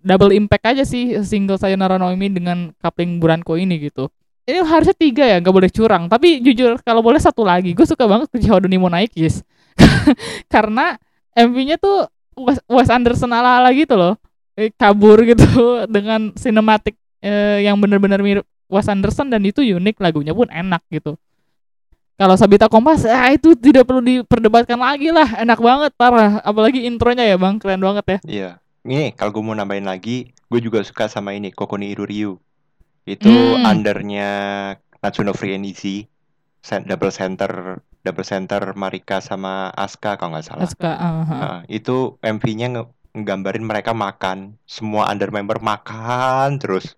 [0.00, 4.08] double impact aja sih single Sayonara Noemi dengan coupling Buranko ini gitu.
[4.42, 6.10] Ini harusnya tiga ya, nggak boleh curang.
[6.10, 9.46] Tapi jujur kalau boleh satu lagi, gue suka banget ke Chihodo ni Monaikis.
[10.52, 10.98] Karena
[11.38, 12.10] MV-nya tuh
[12.66, 14.18] Wes, Anderson ala-ala gitu loh.
[14.58, 15.46] Eh, kabur gitu
[15.94, 21.14] dengan sinematik eh, yang benar-benar mirip Wes Anderson dan itu unik lagunya pun enak gitu.
[22.18, 26.38] Kalau Sabita Kompas, ah itu tidak perlu diperdebatkan lagi lah, enak banget parah.
[26.44, 28.18] Apalagi intronya ya bang, keren banget ya.
[28.22, 28.50] Iya.
[28.82, 32.38] Ini kalau gue mau nambahin lagi, gue juga suka sama ini Kokoni Iruryu.
[33.02, 33.66] Itu Hmm.
[33.66, 34.30] undernya
[35.02, 36.06] Natsuno Free and Easy,
[36.86, 40.68] double center, double center Marika sama Aska kalau nggak salah.
[40.70, 41.26] Suka, ah, ah.
[41.26, 46.94] Nah, itu MV-nya nggambarin mereka makan, semua under member makan terus.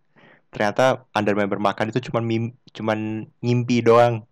[0.52, 2.44] Ternyata under member makan itu cuman mim
[2.76, 4.28] cuman ngimpi doang.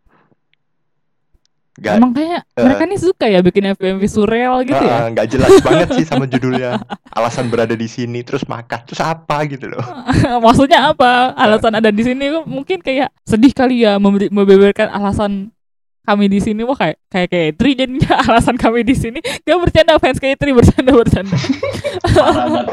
[1.72, 2.64] Gak, Emang kayak eh.
[2.68, 5.08] mereka nih suka ya bikin MV-MV surreal gitu ya.
[5.08, 6.84] Heeh, nggak jelas banget sih sama judulnya.
[7.08, 9.80] Alasan berada di sini terus makan terus apa gitu loh.
[10.44, 11.32] Maksudnya apa?
[11.32, 15.48] Alasan ada di sini mungkin kayak sedih kali ya membeberkan alasan
[16.02, 20.18] kami di sini wah kayak kayak K3 jadinya alasan kami di sini gak bercanda fans
[20.18, 21.36] K3 bercanda bercanda
[22.10, 22.66] banget.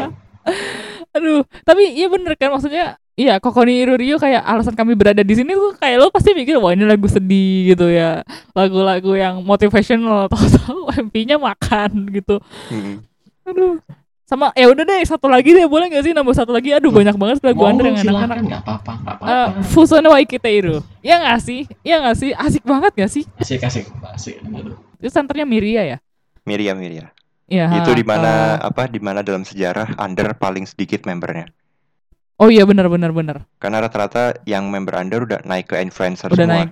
[1.14, 5.52] aduh tapi iya bener kan maksudnya iya Kokoni Irurio kayak alasan kami berada di sini
[5.52, 8.24] tuh kayak lo pasti mikir wah ini lagu sedih gitu ya
[8.56, 12.40] lagu-lagu yang motivational tahu-tahu MP-nya makan gitu
[12.72, 13.04] Mm.
[13.44, 13.76] aduh
[14.24, 17.18] sama ya udah deh satu lagi deh boleh gak sih nambah satu lagi aduh banyak
[17.18, 19.62] banget lagu Mau yang silakan enak-enak nggak apa-apa, nggak Eh, apa-apa.
[19.66, 21.66] Fusono Waikiteiru Ya gak sih?
[21.82, 22.30] Ya gak sih?
[22.32, 23.26] Asik banget gak sih?
[23.36, 24.38] Asik asik asik.
[24.46, 24.78] Aduh.
[25.02, 25.98] Itu senternya Miria ya?
[26.46, 27.10] Miria Miria.
[27.50, 31.50] Iya itu di mana eh, apa di mana dalam sejarah under paling sedikit membernya.
[32.40, 36.40] Oh iya benar benar benar Karena rata-rata yang member under udah naik ke influencer Udah
[36.40, 36.56] semua.
[36.56, 36.70] naik.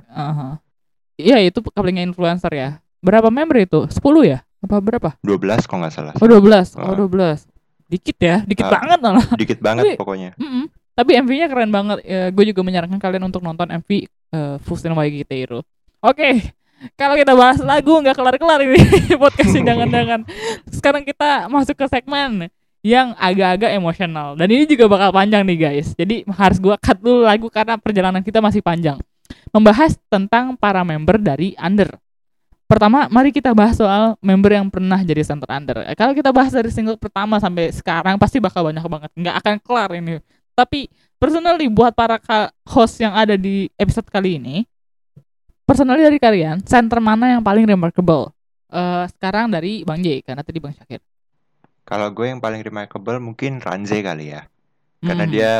[1.17, 3.83] Iya itu couplingnya influencer ya Berapa member itu?
[3.83, 4.39] 10 ya?
[4.57, 5.19] Apa berapa?
[5.19, 6.13] 12 kalau nggak salah.
[6.15, 6.87] Oh 12 Ah.
[6.87, 7.45] Oh 12
[7.85, 8.79] Dikit ya Dikit Ah.
[8.79, 10.31] banget malah Dikit banget Tapi- pokoknya.
[10.35, 10.65] Mm-mm.
[10.93, 13.89] Tapi MV-nya keren banget ya, Gue juga menyarankan kalian untuk nonton MV
[14.31, 15.61] uh, Fusono Waikiteiru
[15.99, 16.55] Oke
[16.93, 18.77] kalau kita bahas lagu nggak kelar-kelar ini
[19.17, 20.21] podcastnya jangan-jangan.
[20.77, 22.53] Sekarang kita masuk ke segmen
[22.87, 25.91] yang agak-agak emosional dan ini juga bakal panjang nih guys.
[25.91, 28.95] Jadi harus gua cut dulu lagu karena perjalanan kita masih panjang.
[29.51, 31.99] Membahas tentang para member dari Under.
[32.67, 35.83] Pertama, mari kita bahas soal member yang pernah jadi center Under.
[35.99, 39.11] Kalau kita bahas dari single pertama sampai sekarang pasti bakal banyak banget.
[39.19, 40.23] Nggak akan kelar ini.
[40.55, 40.87] Tapi
[41.19, 42.19] personally buat para
[42.67, 44.63] host yang ada di episode kali ini,
[45.67, 48.31] personally dari kalian, center mana yang paling remarkable?
[48.67, 50.99] Eh sekarang dari Bang J, karena tadi Bang Syakir.
[51.87, 54.43] Kalau gue yang paling remarkable mungkin Ranze kali ya.
[54.99, 55.31] Karena Hmm.
[55.31, 55.51] dia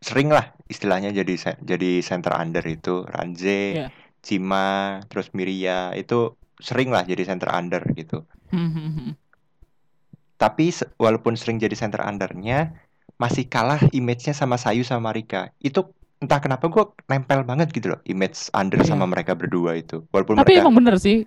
[0.00, 3.88] sering lah istilahnya jadi jadi center under itu Ranze, Iya.
[4.22, 8.24] Cima, terus Miria itu sering lah jadi center under gitu.
[8.48, 9.12] Hmm.
[10.42, 12.72] Tapi walaupun sering jadi center undernya
[13.14, 15.52] masih kalah image-nya sama Sayu sama Marika.
[15.60, 18.94] Itu entah kenapa gue nempel banget gitu loh image under Iya.
[18.94, 20.02] sama mereka berdua itu.
[20.10, 21.26] Walaupun Tapi mereka emang bener sih,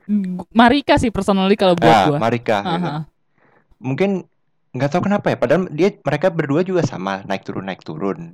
[0.52, 2.18] Marika sih personally kalau buat Ah, gua.
[2.20, 2.90] Marika gitu.
[3.86, 4.26] Mungkin
[4.74, 5.38] nggak tahu kenapa ya.
[5.38, 8.34] Padahal dia mereka berdua juga sama naik turun naik turun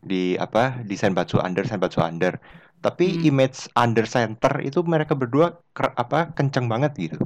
[0.00, 2.40] di apa di Senbatsu under Senbatsu under.
[2.76, 3.28] Tapi Hmm.
[3.28, 7.18] image under center itu mereka berdua ker- apa kenceng banget gitu.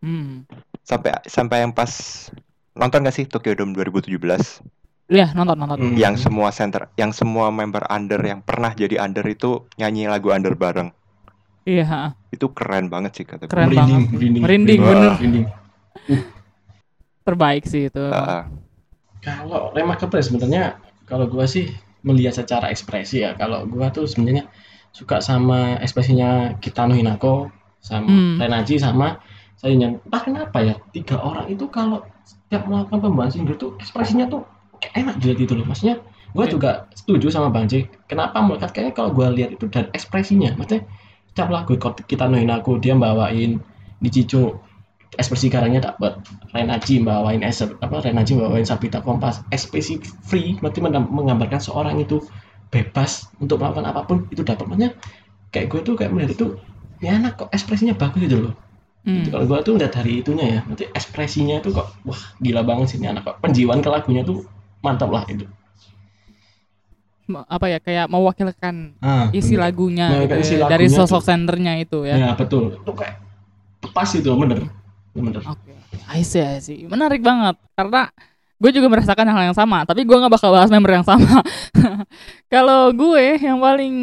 [0.00, 0.44] Hmm.
[0.82, 1.90] Sampai sampai yang pas
[2.72, 4.60] nonton gak sih Tokyo Dome 2017
[5.06, 5.78] Iya, nonton nonton.
[5.78, 5.94] Hmm.
[5.94, 10.52] yang semua center yang semua member under yang pernah jadi under itu nyanyi lagu under
[10.52, 10.90] bareng.
[11.62, 12.14] Iya.
[12.28, 13.50] Itu keren banget sih kata gue.
[13.50, 14.10] Keren merinding, banget.
[14.12, 15.12] merinding, Merinding, bener.
[15.14, 15.46] merinding.
[17.26, 18.04] Terbaik sih itu.
[18.12, 18.46] Ah,
[19.24, 20.78] Kalau remarkable sebenarnya
[21.10, 21.66] kalau gua sih
[22.06, 23.34] melihat secara ekspresi ya.
[23.40, 24.46] Kalau gua tuh sebenarnya
[24.94, 27.50] suka sama ekspresinya Kitano Hinako
[27.82, 28.36] sama Hmm.
[28.40, 29.18] Renaji sama
[29.56, 29.96] Sayunya.
[30.04, 34.44] Entah kenapa ya tiga orang itu kalau setiap melakukan pembahasan single tuh ekspresinya tuh
[34.82, 35.66] kayak enak dilihat itu loh.
[35.66, 35.96] Maksudnya
[36.36, 36.52] gua Oke.
[36.54, 37.88] juga setuju sama Bang J.
[38.06, 40.52] Kenapa melekat kayaknya kalau gua lihat itu dari ekspresinya.
[40.60, 40.84] Maksudnya
[41.32, 41.72] setiap lagu
[42.06, 43.58] Kitano Hinako dia bawain
[44.04, 44.60] Nichicho
[45.14, 46.18] ekspresi karangnya dapat
[46.50, 52.18] Renaji bawain es apa Renaji bawain Sabita Kompas ekspresi free berarti menggambarkan seorang itu
[52.74, 54.90] bebas untuk melakukan apa pun itu dapat makanya
[55.54, 56.46] kayak gue tuh kayak melihat itu
[56.98, 58.54] ya anak kok ekspresinya bagus gitu loh
[59.06, 59.22] Hmm.
[59.22, 59.30] Gitu.
[59.30, 62.96] kalau gue tuh lihat dari itunya ya nanti ekspresinya tuh kok wah gila banget sih
[62.98, 64.42] ini anak kok penjiwaan ke lagunya tuh
[64.82, 65.46] mantap lah itu
[67.46, 69.62] apa ya kayak mewakilkan ah, isi bener.
[69.70, 71.26] lagunya Nah, gitu isi ya, dari lagunya sosok tuh.
[71.26, 72.14] sendernya itu ya.
[72.18, 73.14] ya betul itu kayak
[73.90, 74.58] pas itu bener
[75.16, 75.72] bener Oke,
[76.12, 76.84] I see, I see.
[76.84, 78.12] Menarik banget karena
[78.56, 81.44] gue juga merasakan hal yang sama, tapi gue nggak bakal bahas member yang sama.
[82.52, 83.94] Kalau gue yang paling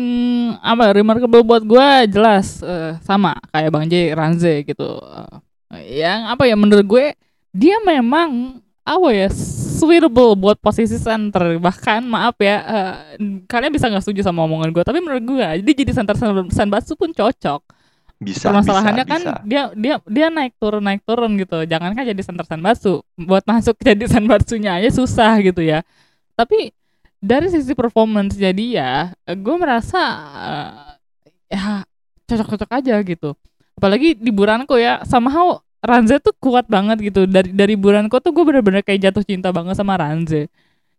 [0.62, 5.02] apa remarkable buat gue jelas eh, sama kayak Bang J Ranze gitu.
[5.74, 7.06] Eh, yang apa ya menurut gue
[7.50, 9.32] dia memang apa ya
[9.80, 12.94] suitable buat posisi center bahkan maaf ya eh,
[13.48, 16.20] kalian bisa nggak setuju sama omongan gue tapi menurut gue dia jadi center
[16.52, 17.64] Sanbatsu pun cocok
[18.24, 19.34] Bisa, permasalahannya bisa, kan bisa.
[19.44, 21.68] dia dia dia naik turun naik turun gitu.
[21.68, 25.84] Jangan kan jadi center Sanbatsu buat masuk jadi Sanbatsunya aja susah gitu ya.
[26.34, 26.72] Tapi
[27.20, 28.92] dari sisi performance jadi ya
[29.32, 30.02] gue merasa
[31.52, 31.84] eh, ya
[32.26, 33.36] cocok-cocok aja gitu.
[33.76, 37.28] Apalagi di Buranko ya somehow Ranze tuh kuat banget gitu.
[37.28, 40.48] Dari dari Buranko tuh gue bener-bener kayak jatuh cinta banget sama Ranze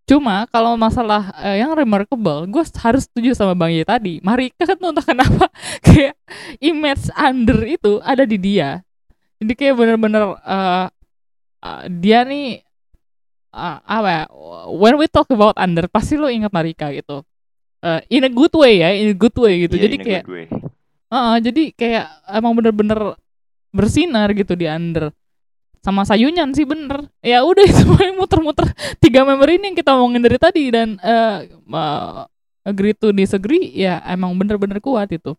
[0.05, 4.21] Cuma kalau masalah eh, yang remarkable, gue harus setuju sama Bang Ye tadi.
[4.21, 5.49] Marika kan tuh entah kenapa
[5.87, 6.13] kayak
[6.61, 8.85] image under itu ada di dia.
[9.41, 10.87] Jadi kayak bener-bener eh,
[11.65, 12.61] eh, dia nih
[13.57, 14.25] eh, apa ya?
[14.69, 17.25] When we talk about under, pasti lo ingat Marika gitu.
[17.81, 19.81] Eh, in a good way ya, in a good way gitu.
[19.81, 20.47] Iya, jadi kayak way.
[21.15, 23.17] Heeh, jadi kayak emang bener-bener
[23.73, 25.15] bersinar gitu di under
[25.85, 27.13] sama Sayunyan sih bener.
[27.21, 28.65] Ya udah itu paling muter-muter.
[28.97, 32.25] Tiga member ini yang kita omongin dari tadi dan eh uh,
[32.65, 35.37] agree to disagree ya emang bener-bener kuat itu.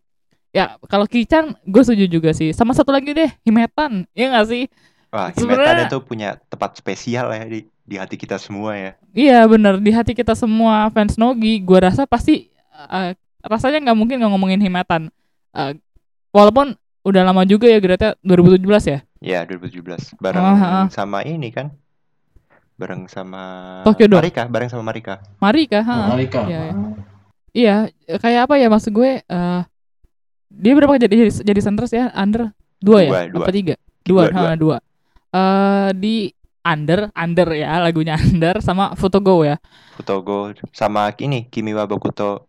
[0.54, 2.54] Ya kalau Kichan gue setuju juga sih.
[2.54, 4.06] Sama satu lagi deh Himetan.
[4.14, 4.64] Ya nggak sih?
[5.10, 8.92] Wah, Sebenarnya- itu punya tempat spesial ya di di hati kita semua ya.
[9.10, 9.82] iya bener.
[9.82, 12.54] Di hati kita semua fans Nogi gue rasa pasti
[12.90, 13.10] eh,
[13.42, 15.10] rasanya nggak mungkin nggak ngomongin Himetan.
[15.52, 15.74] Eh,
[16.30, 20.86] walaupun udah lama juga ya Greta 2017 ya Ya, 2017 bareng Ah, ah.
[20.90, 21.72] sama ini kan.
[22.76, 23.40] Bareng sama
[23.82, 24.20] Tokyo Dome.
[24.20, 25.24] Marika, bareng sama Marika.
[25.40, 26.74] Marika ha Marika Iya, iya.
[27.56, 27.76] Iya,
[28.20, 29.24] kayak apa ya maksud gue?
[29.24, 29.60] eh
[30.46, 32.12] dia berapa jadi jadi, jadi centers ya?
[32.12, 33.10] Under dua ya?
[33.10, 33.44] Dua, dua.
[33.48, 33.74] Apa tiga?
[34.04, 34.76] Dua, Dua, ha, dua.
[35.32, 36.14] Eh di
[36.62, 39.56] under, under ya lagunya under sama Futogo ya.
[39.96, 42.44] Futogo sama ini Kimi wa Bokuto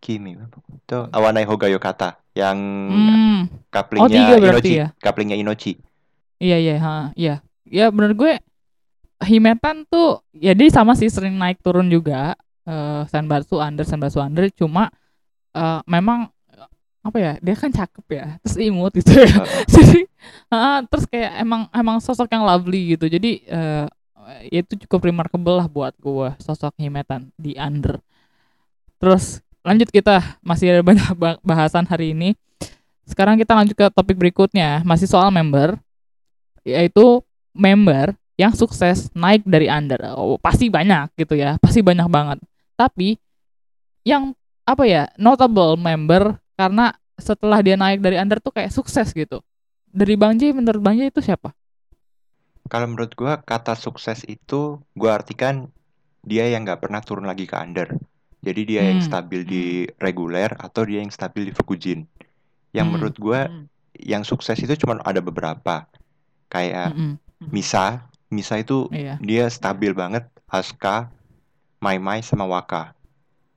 [0.00, 2.58] Kimi wa Bokuto Awanai Hogayo Kata yang
[2.92, 4.86] Hmm, kaplingnya Oh, tiga berarti Inochi, ya?
[5.00, 5.72] kaplingnya Inochi.
[6.38, 7.34] iya iya, ha, iya.
[7.66, 8.38] Ya bener gue
[9.24, 12.36] Himetan tuh ya dia sama sih sering naik turun juga.
[12.68, 14.92] Eh Sanbatsu under, Sanbatsu under cuma
[15.56, 16.28] eh memang
[17.00, 17.32] apa ya?
[17.40, 18.26] Dia kan cakep ya.
[18.44, 19.32] Terus imut gitu ya.
[19.40, 20.00] Uh, jadi
[20.52, 23.30] ah, terus kayak emang emang sosok yang lovely gitu jadi
[24.50, 28.02] ya itu cukup remarkable lah buat gua sosok Himetan di under
[28.98, 32.38] terus lanjut kita masih ada banyak ba- bahasan hari ini.
[33.06, 34.82] Sekarang kita lanjut ke topik berikutnya.
[34.86, 35.78] Masih soal member
[36.66, 37.22] yaitu
[37.54, 39.98] member yang sukses naik dari under.
[40.14, 42.38] Oh, pasti banyak gitu ya pasti banyak banget.
[42.78, 43.16] Tapi
[44.06, 44.34] yang
[44.66, 49.40] apa ya notable member karena setelah dia naik dari under tuh kayak sukses gitu.
[49.90, 51.54] Dari Bang J menurut Bang J itu siapa?
[52.66, 55.70] kalau menurut gua kata sukses itu gua artikan
[56.26, 57.88] dia yang nggak pernah turun lagi ke under.
[58.46, 59.08] Jadi dia yang Hmm.
[59.10, 59.64] stabil di
[59.98, 62.06] reguler atau dia yang stabil di Fukujin.
[62.70, 62.94] Yang Hmm.
[62.94, 63.40] menurut gua
[63.98, 65.82] yang sukses itu cuma ada beberapa.
[66.46, 67.18] Kayak Mm-mm.
[67.50, 69.18] Misa, Misa itu Iya.
[69.18, 70.24] dia stabil banget.
[70.46, 71.10] Asuka,
[71.82, 72.94] Mai Mai sama Waka.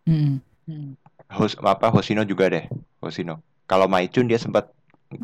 [0.09, 0.97] Mm-mm.
[1.29, 2.65] Hos, apa Hoshino juga deh,
[3.05, 3.45] Hoshino.
[3.69, 4.73] Kalau Maicun dia sempat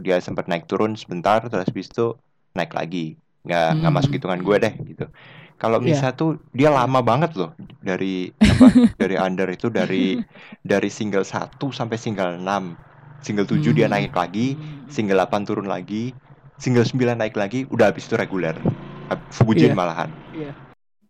[0.06, 2.14] dia sempat naik turun sebentar terus habis itu
[2.54, 3.18] naik lagi.
[3.46, 3.98] Nggak nggak Hmm.
[3.98, 5.06] masuk hitungan gue deh gitu.
[5.56, 5.88] Kalau Iya.
[5.88, 8.66] Misa tuh dia lama banget loh dari apa
[9.02, 10.20] dari under itu dari
[10.60, 12.76] dari single 1 sampai single 6.
[13.20, 13.96] Single 7 dia Hmm.
[13.96, 14.54] naik lagi,
[14.86, 16.14] single 8 turun lagi,
[16.56, 18.54] single 9 naik lagi, udah habis itu reguler.
[18.54, 19.16] Iya.
[19.32, 20.14] Fujin malahan.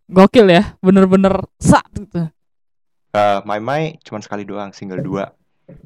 [0.05, 2.29] Gokil ya, bener-bener sak gitu.
[3.11, 5.27] Eh, Mai Mai cuma sekali doang single 2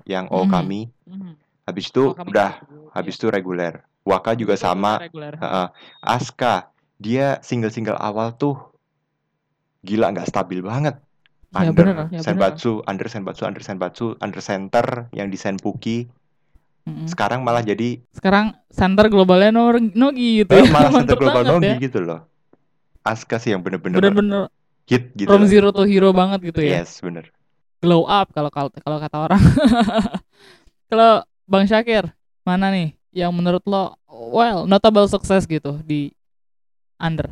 [0.04, 0.54] yang Oh Hmm.
[0.54, 0.82] Kami.
[1.64, 2.60] Habis itu udah
[2.92, 3.82] habis itu reguler.
[4.02, 4.98] Waka juga sama.
[5.00, 5.68] Heeh.
[6.00, 8.60] Aska dia single-single awal tuh
[9.82, 11.00] gila nggak stabil banget.
[11.50, 12.22] Ya, Under bener, ya, bener.
[12.22, 16.06] Senbatsu, under Senbatsu, under Senbatsu, under center yang di Senpuki.
[16.86, 17.10] Mm-mm.
[17.10, 19.50] Sekarang malah jadi Sekarang center globalnya
[19.98, 20.70] Nogi gitu eh, ya.
[20.70, 21.82] malah center global Nogi ya.
[21.82, 22.30] gitu loh.
[23.02, 24.52] Aska sih yang bener-bener Bener-bener
[24.86, 25.26] hit gitu.
[25.26, 25.50] from loh.
[25.50, 26.84] zero to hero banget gitu ya.
[26.84, 27.34] Yes, bener.
[27.82, 29.42] Glow up kalau kalau kalau kata orang.
[30.92, 32.14] kalau Bang Syakir,
[32.46, 36.14] mana nih yang menurut lo well notable success gitu di
[37.00, 37.28] under?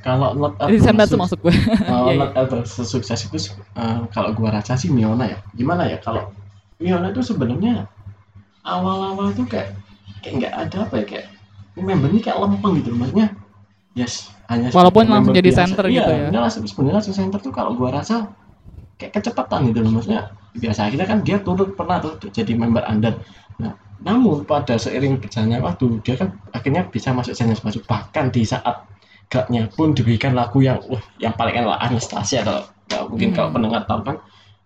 [0.00, 1.50] kalau not Senbatsu sukses- maksud gue.
[1.90, 3.38] kalau Iya, not ever sukses itu
[3.74, 6.30] eh, kalau gua rasa sih Miona ya gimana ya kalau
[6.78, 7.90] Miona itu sebenarnya
[8.62, 9.74] awal-awal tuh kayak
[10.22, 11.26] kayak nggak ada apa ya kayak
[11.74, 13.34] member ini kayak lempeng gitu maksudnya
[13.92, 15.60] yes hanya Walaupun langsung jadi biasa.
[15.66, 16.28] center iya, gitu ya.
[16.30, 18.30] dia langsung sebenarnya langsung center tuh kalau gua rasa
[18.96, 23.18] kayak kecepatan gitu loh maksudnya biasa akhirnya kan dia turun pernah tuh jadi member under
[23.58, 27.82] nah namun pada seiring berjalannya waktu dia kan akhirnya bisa masuk channel masuk.
[27.88, 28.84] Bahkan di saat
[29.32, 33.36] gaknya pun diberikan lagu yang wah yang paling enak Anastasia kalau kalau mungkin Hmm.
[33.36, 34.16] kalau pendengar tahu kan.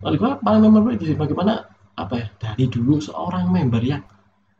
[0.00, 4.00] Kalau gua paling member itu sih bagaimana apa ya dari dulu seorang member yang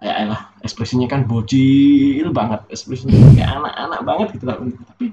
[0.01, 4.57] ya elah ekspresinya kan bocil banget ekspresinya kayak anak-anak banget gitu lah.
[4.61, 5.07] Tapi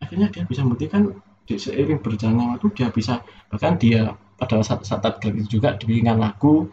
[0.00, 1.08] akhirnya dia bisa membuktikan
[1.42, 6.70] di seiring berjalannya waktu dia bisa bahkan dia pada saat saat itu juga diberikan lagu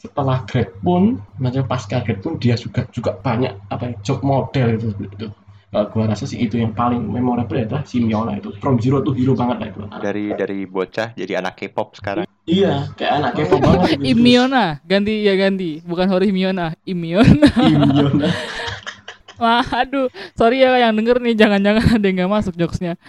[0.00, 4.80] setelah grad pun macam pasca grad pun dia juga juga banyak apa ya, job model
[4.80, 5.28] itu, itu.
[5.70, 9.14] Kalau gua rasa sih itu yang paling memorable adalah si Miona itu from zero to
[9.14, 12.26] hero banget lah itu Dari dari bocah jadi anak K-pop sekarang.
[12.42, 14.18] iya kayak anak K-pop banget itu.
[14.18, 17.46] Imiona, ganti ya ganti, bukan Hori Miona, Imiona.
[17.60, 18.28] Imiona
[19.40, 23.00] Wah, aduh, sorry ya yang denger nih, jangan-jangan ada yang nggak masuk jokesnya.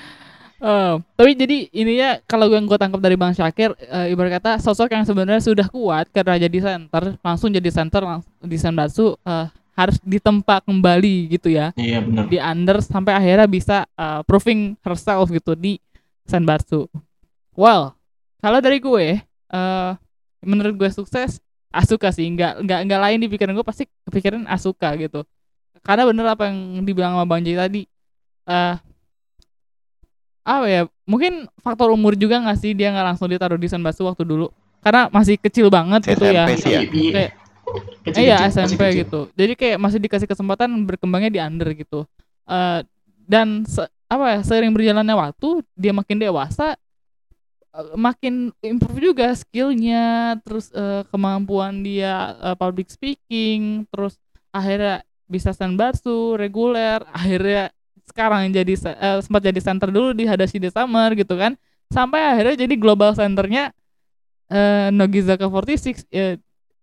[0.62, 4.94] Eh, tapi jadi ininya kalau yang gue tangkap dari Bang Syakir, eh, ibarat kata sosok
[4.94, 9.98] yang sebenarnya sudah kuat karena jadi center, langsung jadi center langsung di Senbatsu eh, harus
[10.06, 15.58] ditempa kembali gitu ya iya benar di under sampai akhirnya bisa uh, proving herself gitu
[15.58, 15.82] di
[16.28, 16.86] Senbatsu.
[17.58, 17.98] Well,
[18.44, 19.18] kalau dari gue,
[19.50, 19.92] uh,
[20.46, 24.94] menurut gue sukses Asuka sih, nggak nggak nggak lain di pikiran gue pasti kepikiran Asuka
[25.00, 25.24] gitu.
[25.82, 27.88] Karena bener apa yang dibilang sama Bang Jay tadi,
[28.46, 28.76] eh
[30.42, 30.82] apa ya?
[31.04, 34.50] Mungkin faktor umur juga nggak sih dia nggak langsung ditaruh di Senbatsu waktu dulu,
[34.80, 36.46] karena masih kecil banget gitu ya.
[36.52, 36.82] Sih ya.
[36.88, 37.34] Kayak-
[38.02, 39.00] Kecil, iya kecil, masih SMP kecil.
[39.00, 39.20] gitu.
[39.32, 42.04] Jadi kayak masih dikasih kesempatan berkembangnya di under gitu.
[42.44, 42.80] Eh
[43.24, 46.76] dan se- apa ya seiring berjalannya waktu dia makin dewasa
[47.72, 54.20] eh, makin improve juga skillnya terus eh, kemampuan dia eh, public speaking terus
[54.52, 57.72] akhirnya bisa senbatsu reguler akhirnya
[58.12, 61.56] sekarang jadi eh, sempat jadi center dulu di Hadashi the Summer gitu kan.
[61.92, 63.72] Sampai akhirnya jadi global centernya
[64.52, 66.36] eh, Nogizaka 46 eh,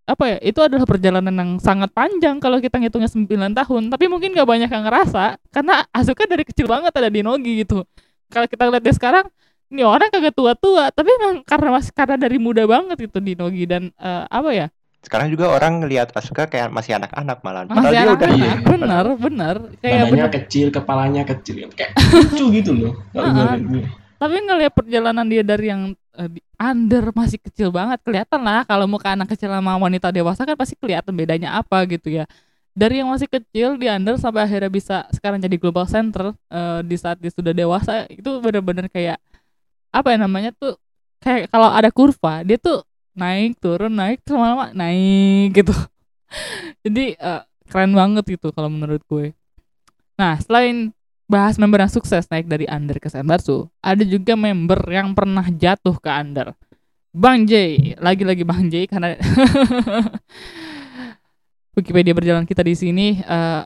[0.09, 3.83] apa ya itu adalah perjalanan yang sangat panjang kalau kita ngitungnya 9 tahun.
[3.93, 7.85] Tapi mungkin gak banyak yang ngerasa karena Asuka dari kecil banget ada di Nogi gitu.
[8.33, 9.25] Kalau kita lihat dia sekarang
[9.69, 13.69] ini orang kagak tua-tua tapi memang karena masih karena dari muda banget gitu di Nogi.
[13.69, 14.67] Dan eh, apa ya
[14.99, 17.63] Sekarang juga orang ngelihat Asuka kayak masih anak-anak malah.
[17.63, 18.53] Padahal masih dia anak udah iya.
[18.59, 21.55] bener bener kayak badannya bener kecil kepalanya kecil.
[21.71, 22.93] Kayak lucu gitu loh.
[24.19, 25.95] Tapi ngelihat perjalanan dia dari yang
[26.27, 30.59] di under masih kecil banget kelihatan lah kalau muka anak kecil sama wanita dewasa kan
[30.59, 32.27] pasti kelihatan bedanya apa gitu ya.
[32.75, 36.99] Dari yang masih kecil di under sampai akhirnya bisa sekarang jadi global center eh, di
[36.99, 39.15] saat dia sudah dewasa itu bener-bener kayak
[39.95, 40.75] apa ya namanya tuh
[41.23, 42.83] kayak kalau ada kurva dia tuh
[43.17, 45.73] naik turun naik terus lama naik gitu
[46.85, 49.33] jadi eh, keren banget gitu kalau menurut gue
[50.19, 50.93] nah selain
[51.29, 56.01] bahas member yang sukses naik dari under ke Senbatsu, ada juga member yang pernah jatuh
[56.01, 56.57] ke under.
[57.13, 57.53] Bang J,
[58.01, 59.13] lagi-lagi Bang J karena
[61.77, 63.61] Wikipedia berjalan kita di sini eh,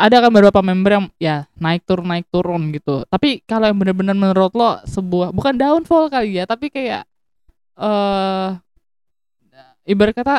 [0.00, 3.04] ada kan beberapa member yang ya naik turun naik turun gitu.
[3.12, 7.04] Tapi kalau yang benar-benar menurut lo sebuah bukan downfall kali ya, tapi kayak
[7.80, 8.60] eh
[9.88, 10.34] ibarat kata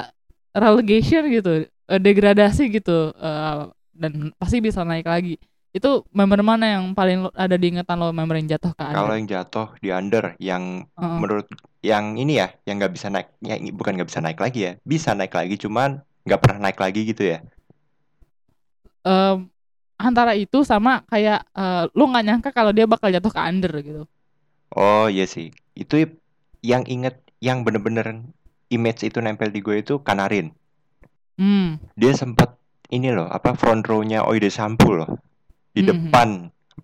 [0.55, 3.59] relegation gitu, eh, degradasi gitu eh,
[3.95, 5.37] dan pasti bisa naik lagi
[5.71, 9.13] itu member mana yang paling lo- ada di ingatan lo member yang jatuh ke Kalau
[9.13, 9.15] under?
[9.17, 10.63] yang jatuh di under yang
[10.97, 11.21] Heeh.
[11.21, 11.47] menurut
[11.81, 15.09] yang ini ya, yang nggak bisa naik, ya, bukan nggak bisa naik lagi ya, bisa
[15.17, 15.89] naik lagi, cuman
[16.27, 17.37] nggak pernah naik lagi gitu ya.
[19.05, 19.49] Em,
[19.97, 24.03] antara itu sama kayak eh, lo nggak nyangka kalau dia bakal jatuh ke under gitu.
[24.75, 25.47] Oh iya sih,
[25.81, 25.95] itu
[26.71, 28.21] yang inget, yang bener-bener
[28.69, 30.53] image itu nempel di gue itu Kanarin.
[31.35, 31.81] Hmm.
[31.97, 32.55] Dia sempat
[32.93, 35.19] ini loh, apa front row-nya Oide Sampu loh,
[35.73, 35.89] di Mhm.
[35.89, 36.27] depan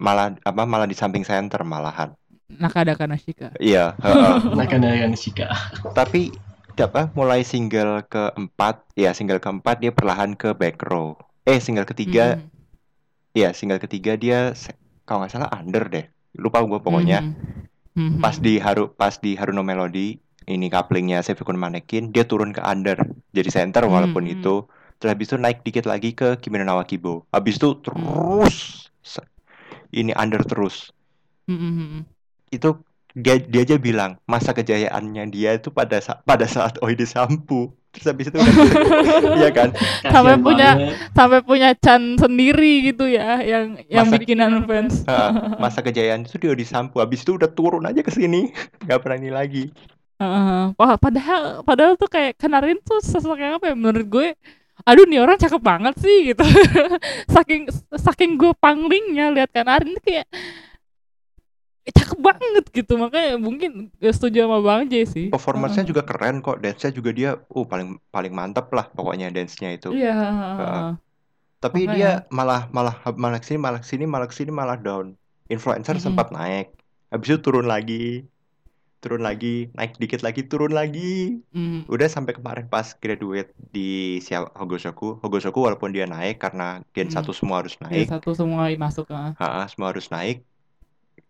[0.02, 2.12] malah apa malah di samping center malahan.
[2.48, 3.54] Nakada Kanashika.
[3.60, 4.36] Iya, heeh.
[4.58, 5.48] nah kan kan Shika
[5.94, 6.32] tapi
[6.78, 12.38] apa mulai single keempat ya single keempat dia perlahan ke back row eh single ketiga
[12.38, 12.48] Mhm.
[13.34, 14.54] ya single ketiga dia
[15.04, 16.06] kalau nggak salah under deh
[16.38, 17.26] lupa gue pokoknya
[17.98, 18.14] Mhm.
[18.16, 18.22] Mhm.
[18.22, 22.96] pas di haru pas di Haruno Melody ini couplingnya Sefikun Manekin dia turun ke under
[23.30, 24.34] jadi center walaupun Mhm.
[24.34, 24.56] itu
[24.96, 28.88] terus habis itu naik dikit lagi ke Kimi no Kibo habis itu terus
[29.90, 30.92] ini under terus
[31.46, 31.56] Mhm.
[31.56, 32.00] Mhm.
[32.50, 32.70] itu
[33.14, 38.06] dia dia aja bilang masa kejayaannya dia itu pada sa- pada saat Oide Sampu terus
[38.06, 38.46] habis itu udah
[39.42, 39.74] iya kan
[40.06, 40.96] Sampai Kasian punya- banget.
[41.12, 45.02] Sampai punya Chan sendiri gitu ya yang yang Masa- bikinan fans.
[45.04, 48.54] Heeh, masa kejayaan itu dia di Sampu habis itu udah turun aja ke sini
[48.86, 49.74] nggak berani lagi
[50.78, 54.28] Wah, padahal padahal tuh kayak Kanarin tuh sosok yang apa ya menurut gue
[54.88, 56.46] aduh nih orang cakep banget sih gitu
[57.36, 60.26] saking saking gue panglingnya lihat Kanarin tuh kayak
[61.88, 65.92] eh, cakep banget gitu makanya mungkin gue setuju sama Bang J sih Performance-nya Heeh.
[65.92, 69.92] juga keren kok, dance-nya juga dia uh paling paling mantep lah pokoknya dance-nya itu.
[69.92, 70.14] iya
[70.60, 70.88] Heeh.
[71.64, 71.94] Tapi Makanya.
[71.96, 75.08] dia malah malah malah sini malah sini malah sini malah down.
[75.54, 76.06] Influencer Mm-mm.
[76.06, 76.66] sempat naik,
[77.12, 78.24] habis itu turun lagi,
[79.08, 81.40] turun lagi, naik dikit lagi, turun lagi.
[81.56, 87.08] Mm, Udah sampai kemarin pas graduate di Xiao Hogosoku, Hogosoku walaupun dia naik karena Gen
[87.08, 87.24] Hmm.
[87.24, 90.44] 1 semua harus naik, satu semua masuk ha, semua harus naik.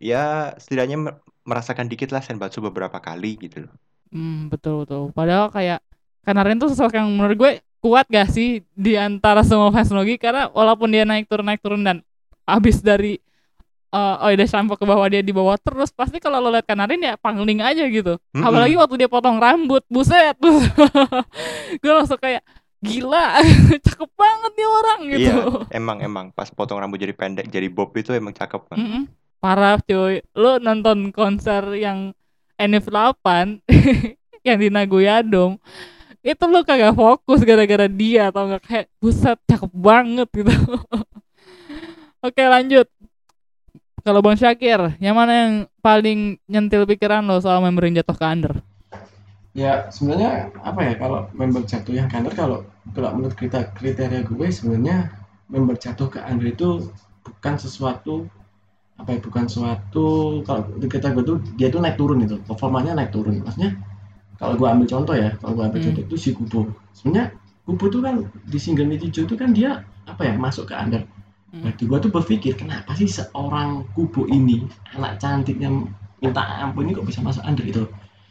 [0.01, 3.73] Ya setidaknya me- merasakan dikit lah Senbatsu beberapa kali gitu loh.
[4.09, 5.13] Hmm, betul betul.
[5.13, 5.79] Padahal kayak
[6.25, 10.51] Kanarin tuh sosok yang menurut gue kuat gak sih di antara semua fans Nogi karena
[10.51, 12.03] walaupun dia naik turun naik turun dan
[12.43, 13.21] abis dari
[13.91, 17.13] uh, Oida Shampoo ke bawah dia di bawah terus pasti kalau lo lihat Kanarin ya
[17.19, 18.19] pangling aja gitu.
[18.33, 18.43] Mm-mm.
[18.43, 20.35] Apalagi waktu dia potong rambut, buset.
[21.81, 22.43] gue langsung kayak
[22.83, 23.41] gila,
[23.85, 25.39] cakep banget nih orang gitu.
[25.71, 28.77] Iya, emang emang pas potong rambut jadi pendek jadi bob itu emang cakep kan.
[28.77, 29.01] Mm-mm.
[29.37, 30.25] Parah cuy.
[30.33, 32.13] Lu nonton konser yang
[32.57, 33.61] NF8
[34.47, 35.61] yang di Nagoya Dome
[36.25, 40.51] itu lu kagak fokus gara-gara dia atau nggak kayak buset cakep banget gitu.
[42.25, 42.89] Oke lanjut.
[44.07, 45.53] Kalau Bang Syakir, yang mana yang
[45.85, 46.19] paling
[46.51, 48.53] nyentil pikiran lo soal member yang jatuh ke under?
[49.57, 52.57] Ya sebenarnya apa ya kalau member jatuh yang under kalau
[52.93, 55.09] kalau menurut kita kriteria gue sebenarnya
[55.49, 56.69] member jatuh ke under itu
[57.25, 58.29] bukan sesuatu
[59.01, 60.07] apa ya bukan suatu
[60.47, 60.61] kalau
[60.93, 63.71] kita gue tuh dia tuh naik turun itu performanya naik turun maksudnya
[64.39, 65.87] kalau gue ambil contoh ya kalau gue ambil Hmm.
[65.89, 66.61] contoh itu si Kubo
[66.97, 67.25] sebenarnya
[67.65, 68.15] Kubo tuh kan
[68.51, 71.03] di single Nitijo itu kan dia apa ya masuk ke under
[71.47, 71.63] Hmm.
[71.63, 75.71] Berarti gue tuh berpikir kenapa sih seorang Kubo ini anak cantiknya
[76.19, 77.87] minta ampun ini kok bisa masuk under itu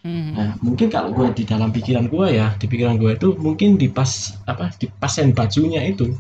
[0.07, 0.39] Hmm.
[0.39, 3.91] Nah, mungkin kalau gue di dalam pikiran gue ya, di pikiran gue itu mungkin di
[3.91, 6.15] pas apa di pasen bajunya itu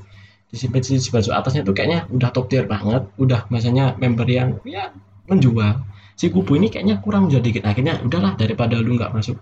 [0.51, 4.26] di si di si baju atasnya itu kayaknya udah top tier banget, udah masanya member
[4.26, 4.90] yang ya
[5.30, 5.86] menjual.
[6.18, 7.62] Si kubu ini kayaknya kurang menjual dikit.
[7.62, 9.38] Akhirnya udahlah daripada lu nggak masuk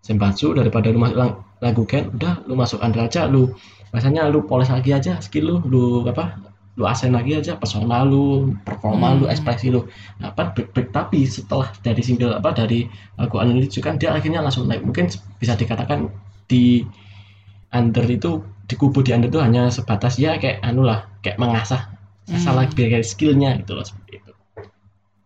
[0.00, 3.52] senbatsu, daripada lu masuk lagu gen, udah lu masuk under aja, lu
[3.92, 6.40] masanya lu poles lagi aja skill lu, lu apa
[6.74, 9.32] lu asen lagi aja pesona lu, performa lu, Hmm.
[9.32, 9.86] ekspresi lu.
[10.18, 10.88] Nah, apa break, break.
[10.90, 15.06] tapi setelah dari single apa dari lagu analisis kan dia akhirnya langsung naik mungkin
[15.38, 16.10] bisa dikatakan
[16.50, 16.82] di
[17.70, 21.90] under itu di kubu di under itu hanya sebatas ya kayak anu lah kayak mengasah
[22.24, 22.56] Hmm.
[22.56, 24.32] lagi kayak skillnya gitu loh seperti itu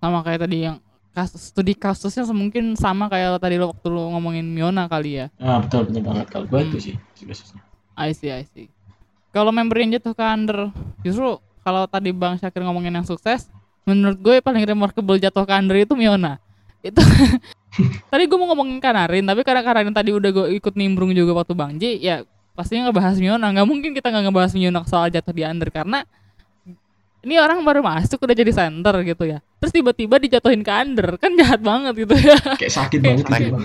[0.03, 0.83] Sama kayak tadi yang
[1.15, 5.27] kasus studi kasusnya mungkin sama kayak tadi lo waktu lo ngomongin Miona kali ya.
[5.39, 6.69] ah betul betul banget kalau gue Hmm.
[6.75, 7.63] itu sih khususnya
[7.95, 8.67] I see, I see.
[9.29, 10.73] Kalau member yang jatuh ke under,
[11.05, 13.53] justru kalau tadi Bang Syakir ngomongin yang sukses,
[13.85, 16.41] menurut gue paling remarkable jatuh ke under itu Miona.
[16.81, 17.05] Itu
[18.13, 21.53] tadi gue mau ngomongin Kanarin, tapi karena Kanarin tadi udah gue ikut nimbrung juga waktu
[21.53, 22.25] Bang J, ya
[22.57, 23.53] pastinya ngebahas Miona.
[23.53, 26.09] Nggak mungkin kita nggak ngebahas Miona soal jatuh di under karena
[27.21, 29.45] ini orang baru masuk udah jadi center gitu ya.
[29.61, 32.39] Terus tiba-tiba dijatuhin ke under, kan jahat banget gitu ya.
[32.57, 33.61] kayak sakit banget gitu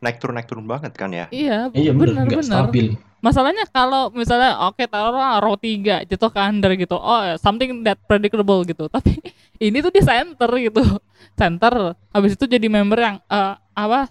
[0.00, 1.26] Naik turun naik turun banget kan ya.
[1.32, 2.44] iya, iya bener nggak bener.
[2.44, 2.86] stabil
[3.24, 6.94] Masalahnya kalau misalnya oke taruhlah row 3 jatuh ke under gitu.
[6.94, 8.86] Oh, something that predictable gitu.
[8.94, 9.18] Tapi
[9.58, 10.84] ini tuh di center gitu.
[11.34, 14.06] Center habis itu jadi member yang eh, apa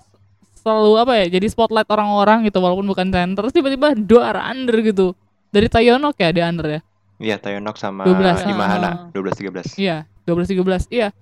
[0.59, 1.25] selalu apa ya?
[1.37, 3.47] Jadi spotlight orang-orang gitu walaupun bukan center.
[3.47, 5.15] Terus tiba-tiba dua arah under gitu.
[5.53, 6.81] Dari Tayonok ya di under ya.
[7.15, 9.15] Iya, Tayonok sama 12, Imahana ah.
[9.15, 9.79] 12 13.
[9.79, 10.91] Iya, 12 13.
[10.91, 11.15] Iya.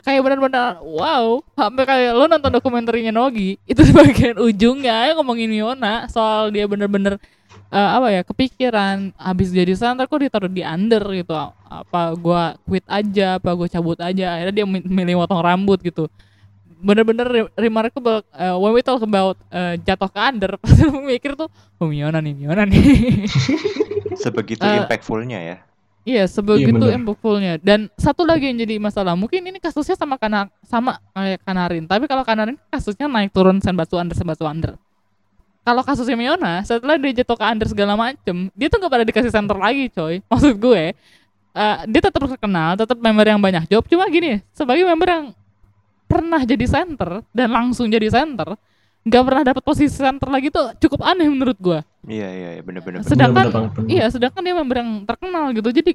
[0.00, 6.08] Kayak benar-benar wow, sampai kayak lo nonton dokumenterinya Nogi, itu bagian ujungnya ya ngomongin Yona
[6.08, 7.16] soal dia bener-bener
[7.68, 11.32] eh, apa ya kepikiran habis jadi center kok ditaruh di under gitu.
[11.66, 16.06] Apa gua quit aja apa gua cabut aja akhirnya dia mi- milih potong rambut gitu.
[16.76, 21.34] Bener-bener re- remarkable eh, when we talk about eh, jatuh ke under pasti lu mikir
[21.34, 21.48] tuh
[21.80, 23.26] oh Miona nih Miona nih.
[24.22, 25.56] Sebegitu Eh, impactfulnya ya.
[26.06, 27.02] Iya, sebegitu bener.
[27.02, 27.58] impactfulnya.
[27.58, 31.84] Dan satu lagi yang jadi masalah, mungkin ini kasusnya sama kana, sama kayak Kanarin.
[31.90, 34.78] Tapi kalau Kanarin kasusnya naik turun Senbatsu under Senbatsu under.
[35.66, 39.34] Kalau kasusnya Miona, setelah dia jatuh ke under segala macem, dia tuh gak pada dikasih
[39.34, 40.22] center lagi, coy.
[40.30, 40.94] Maksud gue,
[41.58, 43.82] eh, dia tetap terkenal, tetap member yang banyak job.
[43.90, 45.26] Cuma gini, sebagai member yang
[46.06, 48.54] pernah jadi center dan langsung jadi center,
[49.06, 51.78] nggak pernah dapat posisi center lagi tuh cukup aneh menurut gue.
[52.10, 53.02] Iya, iya, iya bener-bener.
[53.02, 53.06] bener.
[53.06, 53.88] Sedangkan Bener-bener banget, bener.
[53.94, 55.68] Iya, sedangkan dia member yang terkenal gitu.
[55.70, 55.92] Jadi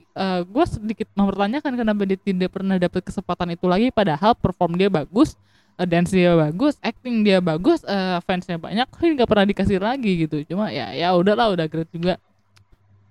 [0.47, 5.35] gue sedikit mempertanyakan kenapa dia tidak pernah dapat kesempatan itu lagi padahal perform dia bagus,
[5.75, 10.11] eh, dance dia bagus, acting dia bagus, eh, fansnya banyak, tapi nggak pernah dikasih lagi
[10.27, 10.47] gitu.
[10.47, 12.15] Cuma ya ya udahlah udah great juga.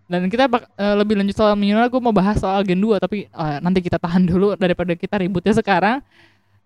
[0.09, 3.29] Dan kita bak- eh, lebih lanjut soal Miura, gue mau bahas soal Gen 2 tapi
[3.29, 6.01] eh, nanti kita tahan dulu daripada kita ributnya sekarang.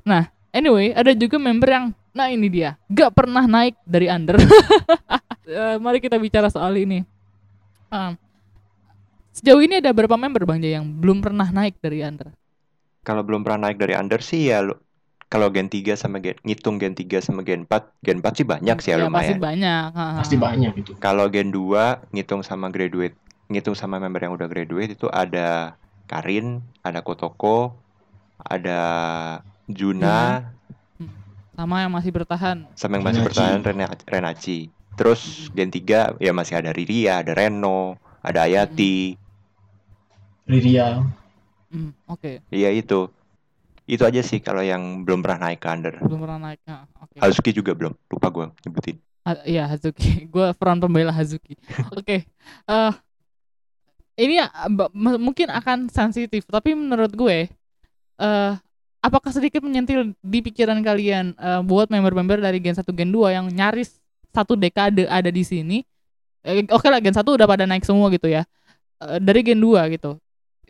[0.06, 4.38] Nah, anyway, ada juga member yang Nah ini dia, gak pernah naik dari under.
[5.44, 7.04] Eh, mari kita bicara soal ini.
[7.92, 8.16] Um,
[9.36, 12.32] sejauh ini ada berapa member Bang Jay yang belum pernah naik dari under?
[13.04, 14.80] Kalau belum pernah naik dari under sih ya lu-
[15.28, 18.76] kalau Gen 3 sama Gen ngitung Gen 3 sama Gen 4, Gen 4 sih banyak
[18.80, 19.36] sih ya, Ya, pasti lumayan.
[19.36, 19.84] banyak.
[19.92, 20.90] ha, ha, Pasti banyak itu.
[20.96, 23.20] Kalau Gen 2 ngitung sama graduate,
[23.52, 25.76] ngitung sama member yang udah graduate itu ada
[26.08, 27.84] Karin, ada Kotoko,
[28.40, 28.80] ada
[29.68, 30.40] Juna,
[31.54, 32.58] Sama yang masih bertahan.
[32.74, 33.28] sama yang masih Renachi.
[33.30, 34.58] bertahan Rena- Renachi.
[34.94, 39.14] Terus Gen 3 ya masih ada Riria, ada Reno, ada Ayati.
[40.44, 41.02] Riria.
[41.70, 43.10] Hmm, Oke, Iya itu.
[43.84, 45.94] Itu aja sih kalau yang belum pernah naik ke under.
[45.98, 46.60] belum pernah naik.
[46.64, 47.18] Ha, Oke.
[47.18, 47.92] Hazuki juga belum.
[48.08, 48.96] Lupa gue nyebutin.
[49.24, 51.54] Ha- Iya Hazuki, gue front pembela Hazuki.
[51.94, 52.24] Oke,
[52.64, 52.92] eh
[54.14, 54.46] ini ya,
[55.18, 57.50] mungkin akan sensitif, tapi menurut gue,
[58.16, 58.52] eh
[59.04, 63.46] apakah sedikit menyentil di pikiran kalian eh, buat member-member dari Gen 1 Gen 2 yang
[63.46, 64.00] nyaris
[64.32, 65.84] satu dekade ada di sini?
[66.40, 68.48] Eh, Oke lah Gen 1 udah pada naik semua gitu ya,
[68.96, 70.16] Eh, dari Gen 2 gitu,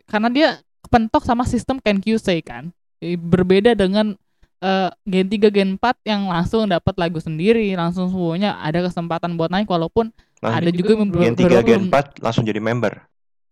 [0.05, 0.47] karena dia
[0.81, 2.69] kepentok sama sistem Ken Kyusei kan,
[2.99, 4.13] Eh, berbeda dengan
[4.59, 9.47] eh, Gen 3 Gen 4 yang langsung dapat lagu sendiri, langsung semuanya ada kesempatan buat
[9.47, 10.11] naik walaupun
[10.43, 12.93] Nah, ada juga yang Gen ber- 3, baru Gen belum- 4 langsung jadi member.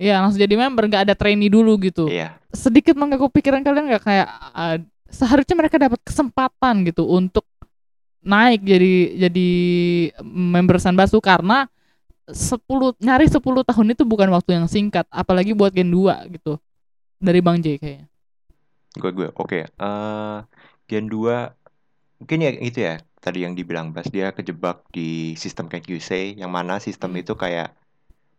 [0.03, 2.11] Iya, langsung jadi member, nggak ada trainee dulu gitu.
[2.11, 2.35] Iya.
[2.51, 4.75] Sedikit mengganggu pikiran kalian nggak kayak ah,
[5.07, 7.47] seharusnya mereka dapat kesempatan gitu untuk
[8.23, 8.93] naik jadi
[9.27, 9.49] jadi
[10.23, 11.67] member Sanbatsu karena
[12.27, 16.59] 10 nyari 10 tahun itu bukan waktu yang singkat, apalagi buat Gen 2 gitu.
[17.23, 18.07] Dari Bang J kayaknya.
[18.99, 19.59] Gue gue oke.
[19.71, 20.37] Eh,
[20.91, 21.51] Gen 2
[22.19, 26.51] mungkin ya itu ya tadi yang dibilang Bas dia kejebak di sistem kayak QC yang
[26.51, 27.23] mana sistem Hmm.
[27.23, 27.71] itu kayak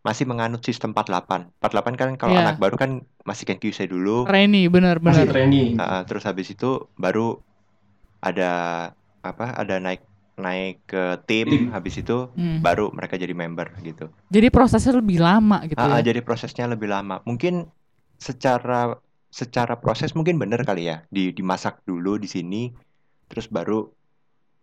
[0.05, 1.49] masih menganut sistem 48.
[1.57, 2.45] 48 kan kalau Iya.
[2.45, 2.91] anak baru kan
[3.25, 4.29] masih kayak QC dulu.
[4.29, 5.33] Trainee bener Masih bener.
[5.33, 5.81] training.
[5.81, 7.41] Ah, terus habis itu baru
[8.21, 8.51] ada
[9.25, 9.57] apa?
[9.57, 12.59] Ada naik naik ke tim, habis itu Hmm.
[12.61, 14.11] baru mereka jadi member gitu.
[14.29, 16.11] Jadi prosesnya lebih lama gitu ah, ya.
[16.13, 17.23] jadi prosesnya lebih lama.
[17.25, 17.65] Mungkin
[18.21, 18.93] secara
[19.31, 22.71] secara proses mungkin bener kali ya di dimasak dulu di sini
[23.27, 23.83] terus baru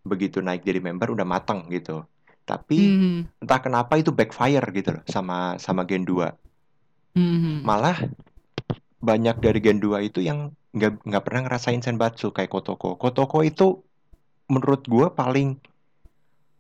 [0.03, 2.07] begitu naik jadi member udah matang gitu.
[2.43, 3.19] Tapi Hmm.
[3.39, 6.35] entah kenapa itu backfire gitu loh sama sama Gen 2.
[7.15, 7.63] Hmm.
[7.63, 7.99] Malah
[8.99, 12.97] banyak dari Gen 2 itu yang nggak nggak pernah ngerasain senbatsu kayak Kotoko.
[12.97, 13.83] Kotoko itu
[14.51, 15.57] menurut gua paling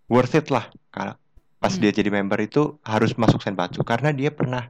[0.06, 1.16] worth it lah kalau
[1.58, 1.82] pas Hmm.
[1.82, 4.68] dia jadi member itu harus masuk senbatsu karena dia pernah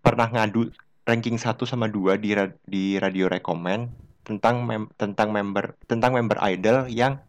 [0.00, 0.72] pernah ngadu
[1.04, 3.92] ranking 1 sama 2 di ra- di radio rekomen
[4.24, 7.20] tentang mem- tentang member tentang member idol yang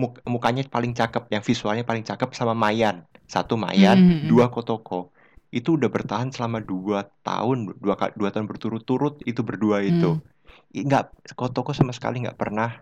[0.00, 3.04] muk- mukanya paling cakep, yang visualnya paling cakep sama Mayan.
[3.28, 4.26] Satu Mayan, Hmm.
[4.32, 5.12] dua Kotoko.
[5.52, 10.16] Itu udah bertahan selama dua tahun, dua, dua tahun berturut-turut itu berdua itu.
[10.16, 10.24] Hmm.
[10.72, 12.80] Nggak, Kotoko sama sekali nggak pernah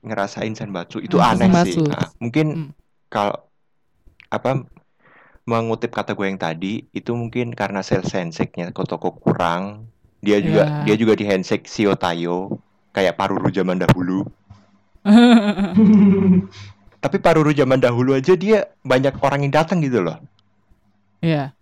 [0.00, 1.02] ngerasain senbatsu.
[1.02, 1.82] Itu Hmm, aneh senbatsu.
[1.84, 1.90] sih.
[1.90, 2.70] Nah, mungkin Hmm.
[3.12, 3.36] kalau
[4.30, 4.64] apa
[5.44, 9.90] mengutip kata gue yang tadi itu mungkin karena sales handshake-nya Kotoko kurang.
[10.20, 10.84] Dia juga Ya.
[10.84, 12.60] dia juga di handshake Shio Tayo
[12.92, 14.28] kayak Paruru zaman dahulu.
[17.00, 20.20] Tapi Paruru zaman dahulu aja dia banyak orang yang datang gitu loh.
[21.24, 21.56] Iya.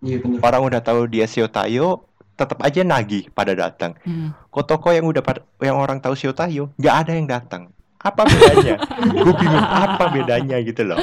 [0.00, 0.40] Iya benar.
[0.40, 3.98] Orang udah tahu dia Shio Tayo, tetap aja nagih pada datang.
[4.06, 4.32] Hmm.
[4.48, 5.20] Kotoko yang udah
[5.60, 7.62] yang orang tahu Shio Tayo, nggak ada yang datang.
[7.98, 8.78] Apa bedanya?
[9.26, 11.02] Gue bingung apa bedanya gitu loh.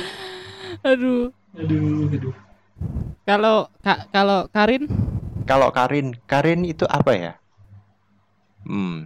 [0.81, 1.29] Aduh.
[1.59, 2.33] Aduh, aduh.
[3.27, 4.87] Kalau Ka- kalau Karin
[5.45, 7.33] Kalau Karin, Karin itu apa ya?
[8.65, 9.05] Hmm,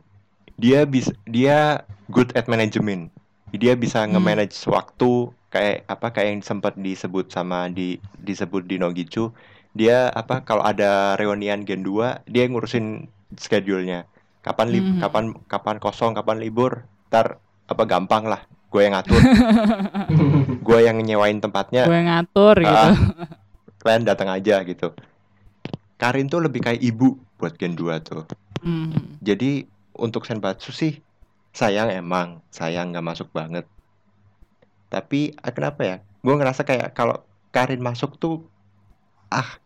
[0.55, 3.13] dia bisa dia good at management.
[3.49, 4.13] Dia bisa Hmm.
[4.13, 5.11] nge-manage waktu
[5.49, 9.33] kayak apa kayak yang sempat disebut sama di disebut di Nogichu.
[9.71, 14.05] Dia apa kalau ada reunian Gen 2, dia yang ngurusin schedule-nya.
[14.41, 14.99] Kapan lib Hmm.
[14.99, 16.85] kapan kapan kosong, kapan libur.
[17.09, 18.41] Ntar apa gampang lah.
[18.69, 19.17] Gue yang ngatur,
[20.67, 22.69] gue yang nyewain tempatnya gue ngatur gitu.
[22.69, 22.93] Ah,
[23.81, 24.93] kalian datang aja gitu.
[25.97, 28.29] Karin tuh lebih kayak ibu buat Gen 2 tuh.
[28.61, 29.17] Hmm.
[29.19, 29.65] Jadi
[29.97, 31.01] untuk Senbatsu sih
[31.51, 33.65] sayang emang, sayang nggak masuk banget.
[34.89, 35.95] Tapi ah, kenapa ya?
[36.19, 38.45] Gue ngerasa kayak kalau Karin masuk tuh
[39.29, 39.57] ah.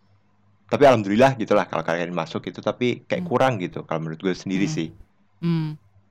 [0.67, 3.29] Tapi alhamdulillah gitulah kalau Karin masuk itu tapi kayak Hmm.
[3.29, 4.75] kurang gitu kalau menurut gue sendiri Hmm.
[4.75, 4.87] sih.
[5.39, 5.69] Hmm.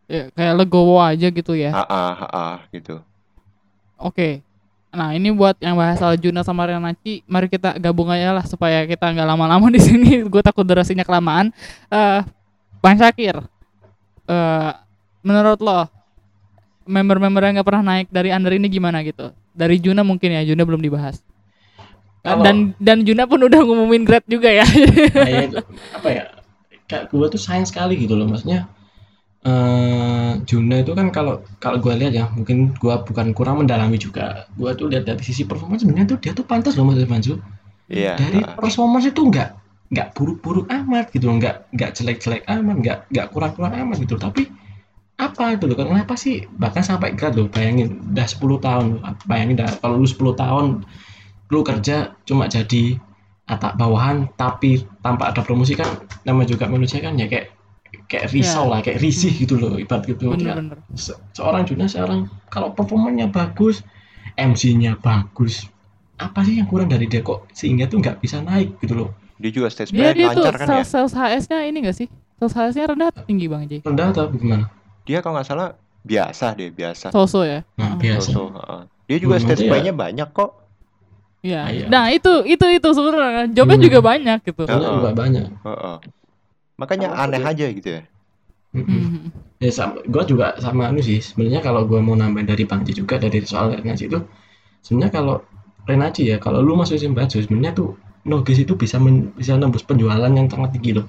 [0.08, 1.72] Ya, kayak legowo aja gitu ya.
[1.72, 3.00] Ah ah ah, gitu.
[3.96, 4.44] Oke.
[4.92, 8.84] Nah, ini buat yang bahas soal Juna sama Renachi, mari kita gabung aja lah supaya
[8.84, 10.20] kita nggak lama-lama di sini.
[10.32, 11.48] Gue takut durasinya kelamaan.
[11.88, 12.20] Eh,
[12.84, 13.40] Bang Syakir,
[14.28, 14.70] eh
[15.22, 15.86] menurut lo
[16.82, 19.30] member-member yang nggak pernah naik dari under ini gimana gitu?
[19.54, 21.22] Dari Juna mungkin ya, Juna belum dibahas.
[22.22, 24.66] Kalau- Dan dan Juna pun udah ngumumin grade juga ya.
[25.14, 25.58] Nah, ya itu,
[25.98, 26.24] apa ya?
[26.86, 28.66] Kayak gue tuh sayang sekali gitu loh, maksudnya
[29.42, 34.46] eh Juna itu kan kalau kalau gue lihat ya mungkin gue bukan kurang mendalami juga
[34.54, 37.42] gue tuh lihat dari sisi performance sebenarnya tuh dia tuh pantas loh Mas Irfansu
[37.90, 38.14] Iya.
[38.14, 38.54] dari heeh.
[38.54, 39.50] performance itu nggak
[39.90, 44.46] nggak buruk-buruk amat gitu loh nggak nggak jelek-jelek amat nggak nggak kurang-kurang amat gitu tapi
[45.22, 46.42] apa itu loh kenapa sih?
[46.48, 48.84] Bahkan sampai grad loh bayangin udah 10 tahun
[49.24, 50.82] bayangin dah kalau lu 10 tahun
[51.52, 52.96] lu kerja cuma jadi
[53.44, 55.86] atap bawahan tapi tanpa ada promosi kan
[56.24, 57.52] nama juga manusia kan ya kayak
[58.08, 58.70] kayak risau Ya.
[58.72, 60.32] lah kayak risih gitu loh ibarat gitu.
[60.32, 63.84] Ya, bener-bener se- seorang Juna seorang kalau performanya bagus
[64.32, 65.68] MC-nya bagus
[66.16, 67.20] apa sih yang kurang dari dia?
[67.20, 69.10] Kok sehingga tuh nggak bisa naik gitu loh.
[69.36, 70.84] Dia juga stage dia play dia tuh lancar kan ya.
[70.86, 72.06] sales sales HS-nya ini gak sih?
[72.38, 73.72] Sales HS-nya rendah atau tinggi bang J?
[73.82, 74.70] Rendah atau gimana
[75.07, 75.68] Dia kalau nggak salah
[76.03, 77.14] biasa deh, biasa.
[77.14, 78.00] so-so ya nah Heeh.
[78.03, 78.82] biasa So-so, heeh.
[79.11, 79.92] Dia juga Hmm, stage iya.
[79.94, 80.50] banyak kok.
[81.42, 81.61] Iya.
[81.66, 81.86] Ah, iya.
[81.90, 83.86] Nah itu itu itu sebenarnya jobnya Hmm.
[83.86, 84.62] juga banyak gitu.
[84.66, 85.96] Soalnya juga banyak Heeh.
[86.80, 88.03] Makanya Sama aneh aja gitu ya.
[88.72, 88.88] Mm-mm.
[88.88, 89.28] Mhm.
[89.62, 92.96] ya sama gue juga sama anu sih sebenarnya kalau gue mau nambahin dari Bang Ji
[92.98, 94.18] juga dari soal Renaji itu
[94.82, 95.36] sebenarnya kalau
[95.86, 97.94] Renaji ya kalau lu masuk sim baju sebenarnya tuh
[98.26, 101.07] Nogis itu bisa men- bisa nembus penjualan yang sangat tinggi loh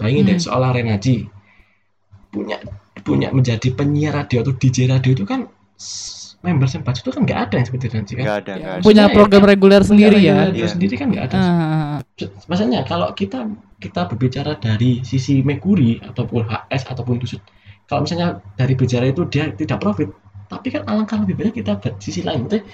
[0.00, 0.46] bayangin deh Hmm.
[0.46, 1.28] soal Renaji
[2.30, 2.56] punya
[3.00, 5.48] punya menjadi penyiar radio atau DJ radio itu kan
[6.40, 8.80] member baju itu kan nggak ada yang seperti Renaji kan ada, Ya, ada.
[8.80, 10.48] punya ya, program reguler sendiri ya.
[10.48, 10.72] Iya.
[10.72, 11.98] sendiri kan nggak ada Ah,
[12.48, 13.44] Maksudnya kalau kita
[13.76, 17.40] kita berbicara dari sisi Mercury ataupun HS ataupun Tusut,
[17.84, 20.08] kalau misalnya dari bicara itu dia tidak profit,
[20.46, 22.44] tapi kan alangkah lebih banyak kita buat sisi lain.
[22.44, 22.64] Maksudnya,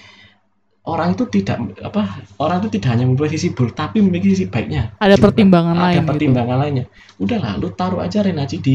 [0.87, 2.03] orang itu tidak apa
[2.39, 4.95] orang itu tidak hanya memiliki sisi buruk tapi memiliki sisi baiknya.
[4.99, 5.25] Ada Gitu kan.
[5.27, 6.07] pertimbangan Ada lain gitu.
[6.07, 6.85] pertimbangan lainnya.
[7.19, 8.75] Udahlah, lu taruh aja Renaji di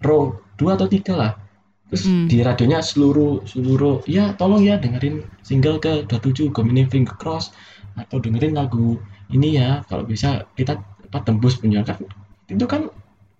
[0.00, 1.32] row 2 atau 3 lah.
[1.88, 2.28] Terus Hmm.
[2.28, 7.56] di radionya seluruh seluruh ya tolong ya dengerin single ke 27 Gomini Finger Cross
[7.96, 9.00] atau dengerin lagu
[9.32, 10.76] ini ya kalau bisa kita
[11.08, 11.96] apa tembus penjualan kan
[12.46, 12.92] itu kan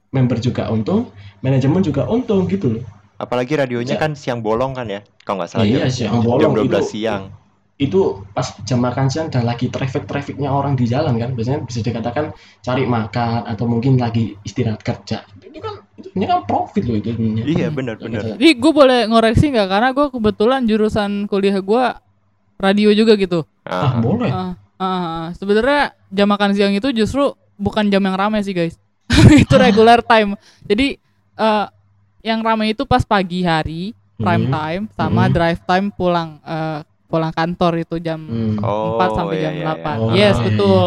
[0.09, 2.85] member juga untung manajemen juga untung gitu loh
[3.19, 4.01] Apalagi radionya Ya.
[4.01, 5.03] kan siang bolong kan ya.
[5.27, 6.91] Kalau nggak salah Iya, jam, siang jam bolong 12 itu.
[6.97, 7.23] siang.
[7.79, 8.01] Itu
[8.35, 12.83] pas jam makan siang dan lagi traffic-trafficnya orang di jalan kan biasanya bisa dikatakan cari
[12.83, 17.45] makan atau mungkin lagi istirahat kerja itu kan itu sebenarnya kan profit loh itu sebenarnya
[17.47, 18.23] Iya, benar-benar.
[18.35, 21.85] Jadi gue boleh ngoreksi nggak karena gue kebetulan jurusan kuliah gue
[22.59, 23.47] radio juga gitu.
[23.63, 25.27] ah Ah, boleh Ah, ah, ah.
[25.33, 28.75] Sebenarnya jam makan siang itu justru bukan jam yang ramai sih guys.
[29.39, 30.35] itu regular time.
[30.67, 30.99] Jadi
[31.37, 31.67] eh,
[32.23, 34.53] yang ramai itu pas pagi hari prime Hmm.
[34.53, 35.33] time sama Hmm.
[35.33, 38.61] drive time pulang eh, pulang kantor itu jam Hmm.
[38.61, 39.75] Oh, 4 sampai iya, jam iya, 8.
[39.75, 39.97] iya.
[39.97, 40.85] Oh, yes, iya, betul.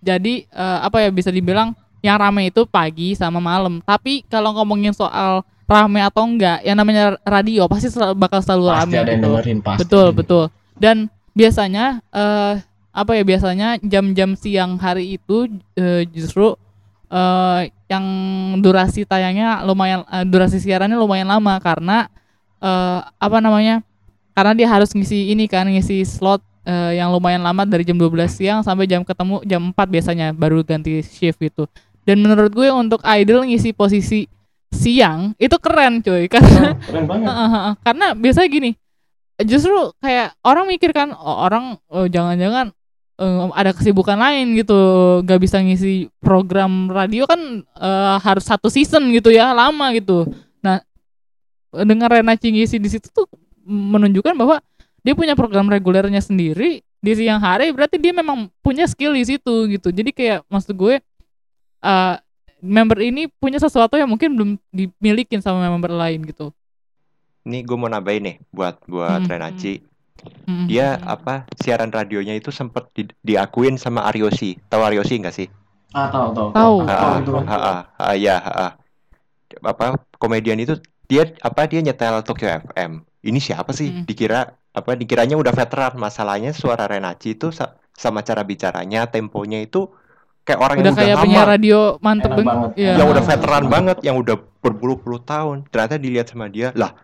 [0.00, 3.78] Jadi eh, apa ya bisa dibilang yang ramai itu pagi sama malam.
[3.80, 8.78] Tapi kalau ngomongin soal rame atau enggak, yang namanya radio pasti sel- bakal selalu pasti
[8.80, 9.26] rame ada yang gitu.
[9.28, 10.44] dengerin pasti Betul, betul.
[10.74, 10.96] Dan
[11.32, 12.54] biasanya eh
[12.88, 16.56] apa ya biasanya jam-jam siang hari itu eh, justru
[17.08, 18.04] eh yang
[18.60, 22.08] durasi tayangnya lumayan eh, durasi siarannya lumayan lama karena
[22.58, 23.82] eh apa namanya?
[24.38, 28.30] Karena dia harus ngisi ini kan, ngisi slot eh, yang lumayan lama dari jam 12
[28.30, 31.66] siang sampai jam ketemu jam 4 biasanya baru ganti shift gitu.
[32.06, 34.30] Dan menurut gue untuk idol ngisi posisi
[34.70, 36.28] siang itu keren cuy.
[36.32, 37.28] Karena Keren, banget.
[37.82, 38.70] Karena biasanya gini
[39.46, 42.74] justru kayak orang mikir kan oh, orang oh, jangan-jangan
[43.22, 44.78] eh, ada kesibukan lain gitu
[45.22, 50.26] gak bisa ngisi program radio kan eh, harus satu season gitu ya lama gitu.
[50.62, 50.82] Nah
[51.70, 53.28] dengan Rena ngisi di situ tuh
[53.68, 54.64] menunjukkan bahwa
[55.04, 59.68] dia punya program regulernya sendiri di siang hari berarti dia memang punya skill di situ
[59.68, 60.98] gitu jadi kayak maksud gue
[61.78, 62.14] eh
[62.58, 66.50] member ini punya sesuatu yang mungkin belum dimilikin sama member lain gitu
[67.46, 69.30] Nih gue mau nambahin nih buat buat Hmm.
[69.30, 69.80] Renaci.
[70.44, 70.66] Mm.
[70.68, 74.58] Dia apa siaran radionya itu sempet di- diakuin sama Aryosi.
[74.68, 75.48] Tahu Aryosi nggak sih?
[75.96, 76.76] ah tahu tahu Tahu.
[78.18, 78.36] Ya,
[79.64, 79.86] apa
[80.20, 80.76] komedian itu
[81.08, 83.00] dia apa dia nyetel Tokyo FM.
[83.18, 83.90] Ini siapa sih?
[83.90, 84.04] Mm.
[84.04, 84.40] Dikira
[84.70, 85.96] apa dikiranya udah veteran.
[85.96, 89.90] Masalahnya suara Renaci itu sa- sama cara bicaranya, temponya itu
[90.42, 91.24] kayak orang udah yang udah kayak lama.
[91.26, 92.70] penyiar radio mantep Enak banget.
[92.78, 92.92] Iya.
[92.94, 93.28] yang udah Ah.
[93.28, 95.56] veteran banget, yang udah berpuluh-puluh tahun.
[95.68, 96.94] Ternyata dilihat sama dia, lah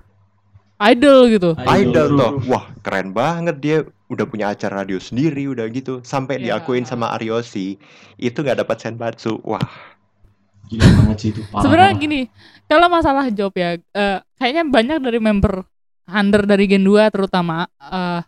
[0.81, 1.51] idol gitu.
[1.59, 2.19] idol Idol.
[2.19, 2.33] toh.
[2.47, 5.99] Wah, keren banget dia udah punya acara radio sendiri udah gitu.
[6.03, 6.57] Sampai Iya.
[6.57, 7.75] diakuin sama Aryosi,
[8.17, 9.43] itu nggak dapat senbatsu.
[9.43, 9.63] Wah,
[10.65, 12.21] gila banget sih itu Sebenarnya gini,
[12.65, 15.67] kalau masalah job ya, eh, kayaknya banyak dari member
[16.05, 18.21] under dari Gen 2 terutama eh,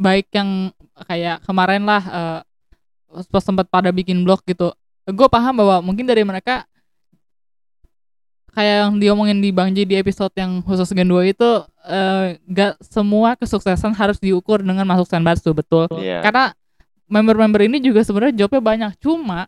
[0.00, 0.72] baik yang
[1.08, 2.02] kayak kemarin lah
[3.28, 4.70] pas sempat pada bikin blog gitu.
[5.08, 6.64] Gue paham bahwa mungkin dari mereka
[8.54, 11.50] kayak yang diomongin di Bang Ji di episode yang khusus Gen 2 itu
[11.86, 15.86] eh, gak semua kesuksesan harus diukur dengan masuk Senbatsu betul.
[15.98, 16.22] Iya.
[16.22, 16.54] Karena
[17.10, 18.90] member-member ini juga sebenarnya jobnya banyak.
[19.02, 19.46] Cuma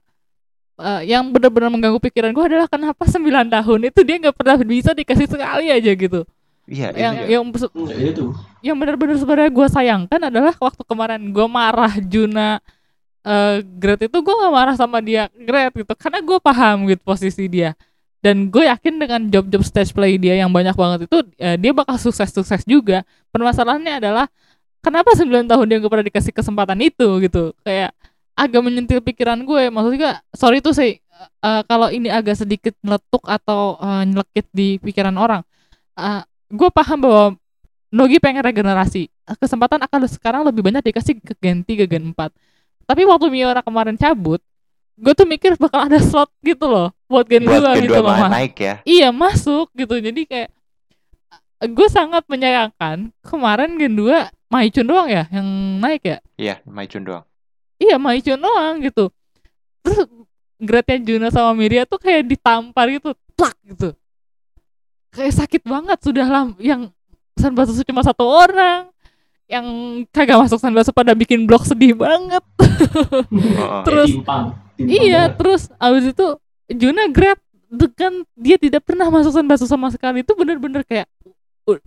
[0.78, 4.90] eh, yang benar-benar mengganggu pikiran gue adalah kenapa 9 tahun itu dia nggak pernah bisa
[4.94, 6.22] dikasih sekali aja gitu
[6.72, 7.28] Iya, yang itu ya.
[7.36, 8.24] yang Enggak, itu
[8.64, 12.64] yang benar-benar sebenarnya gue sayangkan adalah waktu kemarin gue marah Juna
[13.22, 15.92] eh Gret itu gue gak marah sama dia Gret gitu.
[15.94, 17.76] Karena gue paham gitu posisi dia.
[18.22, 22.00] Dan gue yakin dengan job-job stage play dia yang banyak banget itu eh, dia bakal
[22.00, 23.04] sukses-sukses juga.
[23.30, 24.26] Permasalahannya adalah
[24.82, 27.52] kenapa 9 tahun dia gak pernah dikasih kesempatan itu gitu?
[27.62, 27.92] Kayak
[28.34, 29.68] agak menyentil pikiran gue.
[29.70, 30.98] Maksudnya sorry tuh sih
[31.44, 35.42] eh, kalau ini agak sedikit meletuk atau eh, nyelekit di pikiran orang
[35.92, 37.24] Eh, gue paham bahwa
[37.88, 42.32] Nogi pengen regenerasi kesempatan akan sekarang lebih banyak dikasih ke Gen 3 Gen 4
[42.84, 44.40] tapi waktu Miura kemarin cabut
[44.92, 48.30] gue tuh mikir bakal ada slot gitu loh buat Gen Buat 2 gitu loh Mas.
[48.30, 48.74] naik ya.
[48.84, 50.50] iya masuk gitu jadi kayak
[51.62, 55.48] gue sangat menyayangkan kemarin Gen 2 Maichun doang ya yang
[55.80, 57.24] naik ya Iya, Maicun doang.
[57.76, 59.08] iya Maichun doang gitu
[59.80, 60.04] terus
[60.58, 63.96] grade Juno sama Miria tuh kayak ditampar gitu plak gitu
[65.12, 66.88] kayak sakit banget sudah lah yang
[67.32, 68.88] Sanbatsu cuma satu orang
[69.46, 69.66] yang
[70.08, 73.82] kagak masuk Sanbatsu pada bikin blog sedih banget Heeh.
[73.86, 74.44] Terus- Kayak timpang,
[74.76, 75.36] timpang iya banget.
[75.38, 76.26] terus abis itu
[76.72, 77.36] Juna grab
[77.68, 81.08] dengan dia tidak pernah masuk Sanbatsu sama sekali itu bener-bener kayak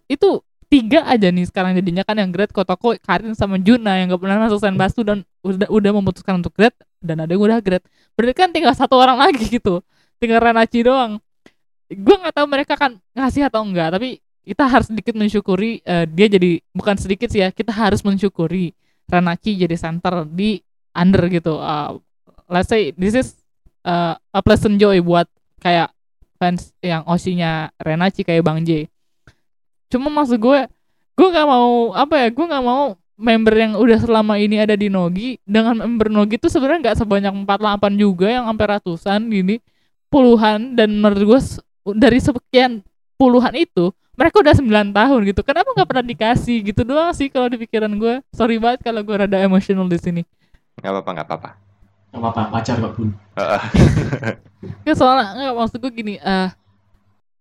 [0.06, 0.30] itu
[0.66, 4.38] tiga aja nih sekarang jadinya kan yang grade Kotoko, Karin sama Juna yang gak pernah
[4.42, 8.50] masuk Sanbatsu dan udah udah memutuskan untuk grade dan ada yang udah grade berarti kan
[8.50, 9.82] tinggal satu orang lagi gitu
[10.18, 11.22] tinggal Renachi doang
[11.92, 16.28] gue nggak tahu mereka kan ngasih atau enggak tapi kita harus sedikit mensyukuri eh, dia
[16.30, 18.74] jadi bukan sedikit sih ya kita harus mensyukuri
[19.06, 20.62] Renachi jadi center di
[20.96, 22.02] under gitu Uh,
[22.50, 23.38] let's say this is
[23.86, 25.30] uh, a pleasant joy buat
[25.62, 25.94] kayak
[26.38, 28.90] fans yang osinya Renachi kayak Bang J.
[29.90, 30.60] Cuma maksud gue,
[31.16, 34.92] gue nggak mau apa ya, gue nggak mau member yang udah selama ini ada di
[34.92, 39.64] Nogi dengan member Nogi itu sebenarnya nggak sebanyak 48 juga yang sampai ratusan gini
[40.12, 41.40] puluhan dan menurut gue
[41.94, 42.82] dari sekian
[43.20, 47.52] puluhan itu mereka udah 9 tahun gitu kenapa nggak pernah dikasih gitu doang sih kalau
[47.52, 50.24] di pikiran gue sorry banget kalau gue rada emosional di sini
[50.76, 51.50] Nggak apa-apa, nggak apa-apa.
[52.12, 53.10] Nggak apa-apa, pacar kok bun.
[53.40, 53.62] Heeh.
[54.84, 56.50] Nggak soalnya nggak maksud gue gini eh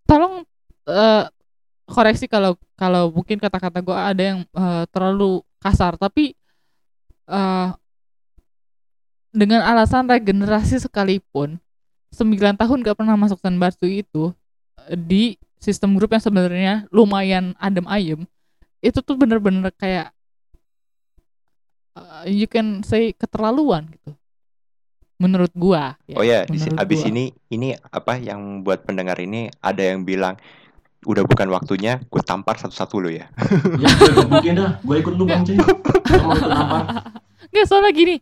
[0.04, 0.44] tolong
[0.86, 1.24] eh
[1.88, 6.36] koreksi kalau kalau mungkin kata-kata gue ada yang eh, terlalu kasar tapi
[7.28, 7.68] eh
[9.34, 11.58] dengan alasan regenerasi sekalipun
[12.14, 14.30] 9 tahun gak pernah masuk Sanbatsu itu
[14.86, 15.24] eh, di
[15.58, 18.20] sistem grup yang sebenarnya lumayan adem ayem
[18.84, 20.14] itu tuh bener-bener kayak
[21.98, 24.14] eh, you can say keterlaluan gitu
[25.18, 27.10] menurut gua ya, Oh ya, menurut abis gua.
[27.10, 30.36] ini ini apa yang buat pendengar ini ada yang bilang
[31.04, 33.28] udah bukan waktunya, gue tampar satu-satu lo ya.
[33.82, 34.80] Ya, gue gebukin dah.
[34.80, 37.12] Gue ikut lu bang apa?
[37.52, 38.16] Nggak soalnya gini.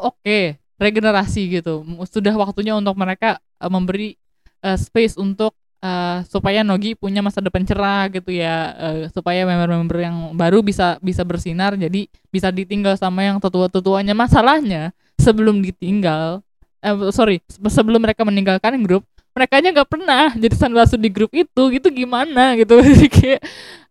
[0.00, 1.86] Oke, regenerasi gitu.
[2.10, 4.18] Sudah waktunya untuk mereka eh, memberi
[4.62, 8.74] eh, space untuk eh, supaya Nogi punya masa depan cerah gitu ya.
[8.76, 14.12] Eh, supaya member-member yang baru bisa bisa bersinar jadi bisa ditinggal sama yang tetua-tetuanya.
[14.12, 14.90] Masalahnya
[15.22, 16.42] sebelum ditinggal
[16.82, 19.06] eh sorry, se- sebelum mereka meninggalkan grup,
[19.38, 21.62] mereka nggak pernah jadi sanbasu di grup itu.
[21.70, 22.82] Gitu gimana gitu.
[22.82, 23.40] Jadi kayak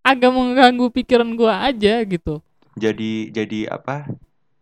[0.03, 2.43] agak mengganggu pikiran gua aja gitu.
[2.75, 4.07] Jadi jadi apa?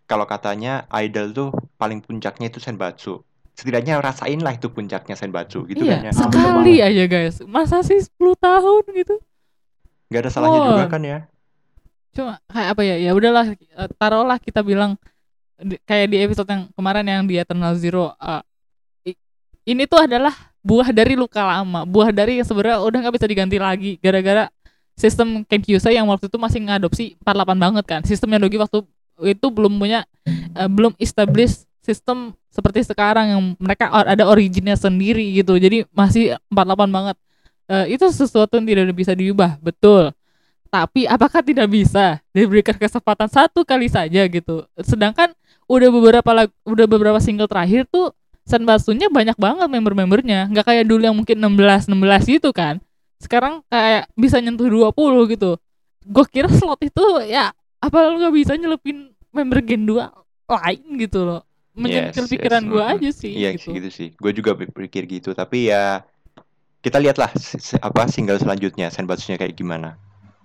[0.09, 1.49] Kalau katanya idol tuh
[1.79, 3.23] paling puncaknya itu senbatsu.
[3.55, 6.11] Setidaknya rasain lah itu puncaknya senbatsu gitu iya, kan ya.
[6.11, 7.39] Sekali aja guys.
[7.47, 9.15] Masa sih 10 tahun gitu?
[10.11, 10.89] Gak ada salahnya juga Wah.
[10.91, 11.19] kan ya.
[12.11, 12.95] Cuma kayak apa ya?
[12.99, 14.99] Ya udahlah, eh, taruhlah kita bilang
[15.59, 18.15] di- kayak di episode yang kemarin yang di Eternal Zero
[19.03, 19.19] i-
[19.67, 23.57] ini tuh adalah buah dari luka lama, buah dari yang sebenarnya udah nggak bisa diganti
[23.59, 24.51] lagi gara-gara
[24.95, 28.01] sistem Kenkyusei yang waktu itu masih ngadopsi 48 banget kan.
[28.03, 28.83] Sistemnya Dogi waktu
[29.23, 30.07] itu belum punya
[30.55, 35.55] eh, belum establish sistem seperti sekarang yang mereka ada originnya sendiri gitu.
[35.57, 37.15] Jadi masih 48 banget.
[37.69, 40.11] Eh, itu sesuatu yang tidak bisa diubah, betul.
[40.69, 44.65] Tapi apakah tidak bisa diberikan kesempatan satu kali saja gitu?
[44.81, 45.33] Sedangkan
[45.69, 48.13] udah beberapa lag- udah beberapa single terakhir tuh
[48.49, 52.81] Senbatsunya banyak banget member-membernya, nggak kayak dulu yang mungkin 16 16 gitu kan.
[53.21, 55.53] Sekarang kayak bisa nyentuh 20 gitu.
[56.09, 60.01] Gue kira slot itu ya apa lu nggak bisa nyelepin member Gen 2
[60.49, 61.45] lain gitu loh.
[61.79, 63.71] Menyentil Yes, pikiran yes, gue aja sih Iya gitu.
[63.71, 64.07] gitu sih.
[64.19, 65.31] Gue juga pikir gitu.
[65.31, 66.03] Tapi ya
[66.79, 67.31] kita lihatlah
[67.79, 69.95] apa single selanjutnya senbatsunya kayak gimana.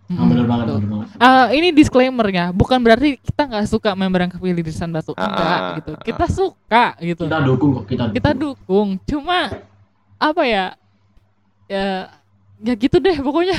[0.04, 1.08] Ah, bener banget, bener banget.
[1.16, 5.48] Eh, ini disclaimernya, bukan berarti kita nggak suka member yang kepilih di Sanbatsu, Ah, enggak
[5.48, 5.92] ah, gitu.
[5.96, 7.22] ah, Kita suka gitu.
[7.24, 8.14] Kita dukung kok, kita dukung.
[8.20, 8.88] Kita dukung.
[9.08, 9.38] Cuma
[10.20, 10.76] apa ya?
[11.64, 12.12] Ya
[12.60, 13.56] ya gitu deh pokoknya.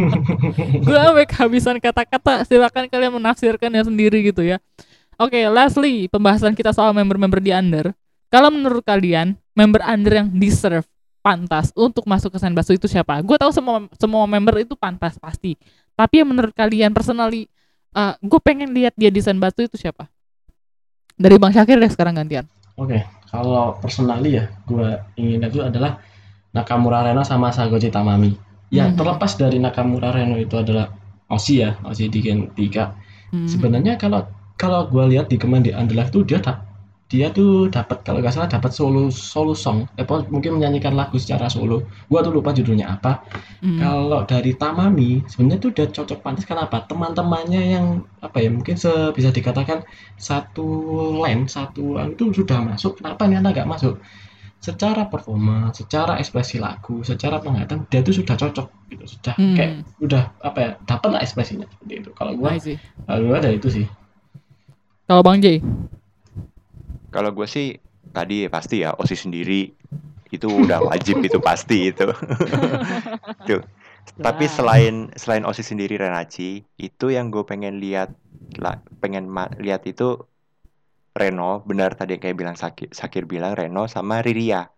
[0.88, 2.48] Gue sampai kehabisan kata-kata.
[2.48, 4.56] Silakan kalian menafsirkannya sendiri gitu ya.
[5.18, 7.90] Oke, lastly pembahasan kita soal member-member di under.
[8.30, 10.86] Kalau menurut kalian member under yang deserve
[11.18, 13.18] pantas untuk masuk ke Senbatsu itu siapa?
[13.26, 15.58] Gue tahu semua semua member itu pantas pasti.
[15.98, 17.50] Tapi yang menurut kalian personally,
[17.98, 20.06] uh, gue pengen lihat dia di Senbatsu itu siapa?
[21.18, 22.46] Dari Bang Syakir deh sekarang gantian.
[22.78, 25.98] Oke, kalau personally ya, gue ingin itu adalah
[26.54, 28.38] Nakamura Reno sama Sagoji Tamami.
[28.70, 28.94] Ya, Mhm.
[28.94, 30.94] terlepas dari Nakamura Reno itu adalah
[31.26, 32.94] Osi ya, Osi di Gen 3.
[33.34, 33.50] Hmm.
[33.50, 34.24] Sebenarnya kalau
[34.60, 36.66] kalau gue lihat di Command di Underlife tuh dia da-
[37.08, 41.48] dia tuh dapat kalau nggak salah dapat solo solo song, eh, mungkin menyanyikan lagu secara
[41.48, 41.88] solo.
[42.04, 43.24] Gua tuh lupa judulnya apa.
[43.64, 43.80] Hmm.
[43.80, 46.84] Kalau dari Tamami sebenarnya tuh udah cocok pantas kenapa?
[46.84, 47.86] Teman-temannya yang
[48.20, 49.88] apa ya mungkin se- bisa dikatakan
[50.20, 50.68] satu
[51.24, 53.00] line satu itu sudah masuk.
[53.00, 53.94] Kenapa ini anak nggak masuk?
[54.58, 59.54] Secara performa, secara ekspresi lagu, secara penglihatan dia tuh sudah cocok gitu, sudah Hmm.
[59.56, 62.10] kayak udah apa ya dapat lah ekspresinya seperti itu.
[62.12, 62.52] Kalau gua
[63.06, 63.86] kalau gua ada itu sih.
[65.08, 65.64] Kalau Bang J,
[67.08, 67.72] Kalau gue sih
[68.12, 69.72] tadi ya pasti ya OSIS sendiri
[70.28, 72.04] itu udah wajib itu pasti itu.
[73.48, 73.62] Tuh.
[74.20, 78.12] Tapi selain selain OSIS sendiri Renaci, itu yang gue pengen lihat
[78.60, 79.28] lah pengen
[79.60, 80.20] lihat itu
[81.18, 84.70] Reno, benar tadi kayak bilang Sakir, Sakir bilang Reno sama Riria.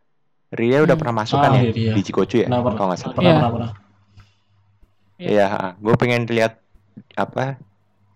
[0.50, 1.00] Riria udah Hmm.
[1.04, 1.92] pernah masuk Ah, kan ya Riria.
[1.94, 2.48] di Cikocu ya?
[2.48, 3.14] Kalau nggak salah.
[3.14, 3.36] pernah Iya.
[3.36, 3.70] pernah pernah.
[5.20, 6.52] Iya, gue pengen lihat
[7.12, 7.60] apa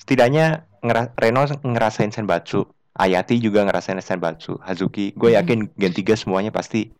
[0.01, 2.62] setidaknya ngera- Reno ngerasain Senbatsu,
[2.95, 5.39] Ayati juga ngerasain Senbatsu, Hazuki, gue Hmm.
[5.41, 6.93] yakin Gen 3 semuanya pasti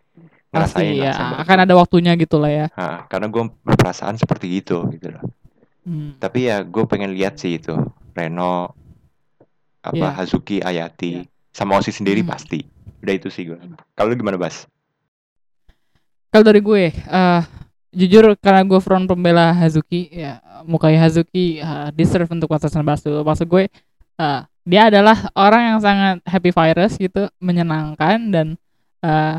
[0.51, 1.41] ngerasain pasti ya Senbatsu.
[1.45, 2.67] akan ada waktunya gitu lah ya.
[2.75, 5.23] Nah, karena gue berperasaan seperti itu gitu loh.
[5.85, 6.17] Hmm.
[6.17, 7.77] Tapi ya gue pengen lihat sih itu
[8.11, 8.73] Reno,
[9.85, 10.17] apa Iya.
[10.17, 11.29] Hazuki, Ayati, Iya.
[11.53, 12.33] sama Osi sendiri Hmm.
[12.33, 12.65] pasti.
[13.05, 13.61] Udah itu sih gue.
[13.93, 14.65] Kalau gimana Bas?
[16.33, 17.43] Kalau dari gue, eh
[17.95, 23.23] jujur karena gue front pembela Hazuki, ya Mukai Hazuki eh, deserve untuk masuk Senbatsu.
[23.23, 23.71] Maksud gue,
[24.19, 28.47] eh, dia adalah orang yang sangat happy virus gitu, menyenangkan dan
[29.05, 29.39] eh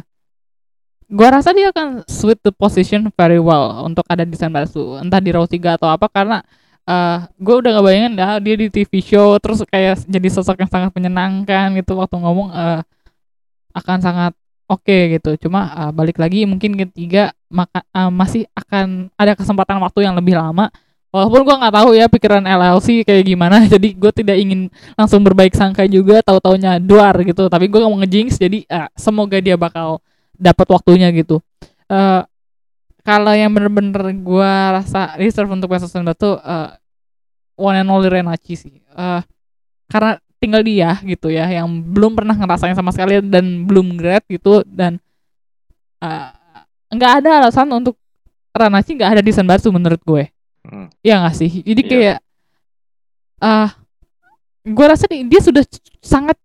[1.05, 4.97] gue rasa dia akan sweet the position very well untuk ada di Senbatsu.
[4.97, 6.41] Entah di Raw 3 atau apa karena
[6.85, 10.69] eh gue udah gak bayangin dah dia di TV show terus kayak jadi sosok yang
[10.69, 12.81] sangat menyenangkan gitu waktu ngomong eh
[13.75, 14.33] akan sangat
[14.69, 15.37] oke gitu.
[15.47, 20.35] Cuma uh, balik lagi mungkin ketiga maka uh, masih akan ada kesempatan waktu yang lebih
[20.35, 20.67] lama.
[21.15, 24.67] Walaupun gua nggak tahu ya pikiran LLC kayak gimana, jadi gue tidak ingin
[24.99, 27.47] langsung berbaik sangka juga, tahu-taunya duar gitu.
[27.47, 30.03] Tapi gue mau ngejinx, jadi uh, semoga dia bakal
[30.35, 31.39] dapat waktunya gitu.
[31.87, 32.27] Uh,
[33.07, 36.75] kalau yang bener-bener gua rasa reserve untuk Pesos Batu uh,
[37.55, 38.83] one and only Renachi sih.
[38.91, 39.23] Uh,
[39.87, 44.61] karena tinggal dia gitu ya yang belum pernah ngerasain sama sekali dan belum grad gitu
[44.67, 44.99] dan
[46.03, 46.29] uh,
[46.95, 47.99] nggak ada alasan untuk
[48.55, 50.31] Ranachi nggak ada di Senbatsu menurut gue.
[50.65, 50.89] Hmm.
[51.05, 51.61] ya nggak sih?
[51.61, 51.89] Jadi Iya.
[51.91, 52.17] kayak
[53.37, 53.69] ah
[54.65, 55.61] gue rasa nih, dia sudah
[56.01, 56.39] sangat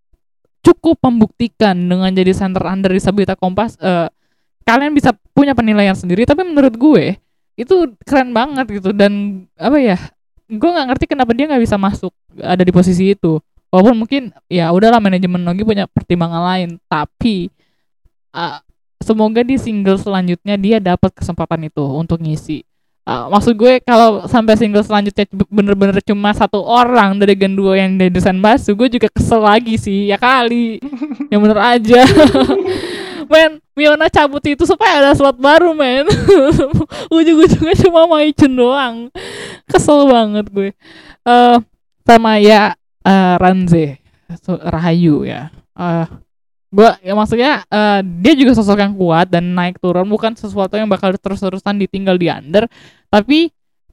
[0.60, 4.12] cukup membuktikan dengan jadi center under disabilitas kompas eh,
[4.68, 6.28] kalian bisa punya penilaian sendiri.
[6.28, 7.16] Tapi menurut gue
[7.56, 8.92] itu keren banget gitu.
[8.92, 9.96] Dan apa ya
[10.50, 13.40] gue nggak ngerti kenapa dia nggak bisa masuk ada di posisi itu.
[13.70, 16.70] Walaupun mungkin ya udahlah manajemen Nogi punya pertimbangan lain.
[16.90, 17.48] Tapi
[18.36, 18.60] ah,
[19.00, 22.62] semoga di single selanjutnya dia dapat kesempatan itu untuk ngisi.
[23.08, 27.90] Ah, maksud gue kalau sampai single selanjutnya bener-bener cuma satu orang dari Gen 2 yang
[27.98, 30.78] dari desain basu gue juga kesel lagi sih ya kali.
[31.32, 32.00] Yang bener aja.
[33.32, 36.04] Men Miona cabut itu supaya ada slot baru men.
[37.14, 38.96] Ujung-ujungnya cuma Maicun doang.
[39.70, 40.70] Kesel banget gue.
[41.24, 41.56] Eh
[42.04, 42.74] sama ya
[43.06, 44.02] eh, Ranze
[44.46, 45.48] Rahayu ya.
[45.78, 46.06] Eh
[46.70, 50.86] gua ya maksudnya eh, dia juga sosok yang kuat dan naik turun bukan sesuatu yang
[50.86, 52.64] bakal terus-terusan ditinggal di under.
[53.10, 53.50] Tapi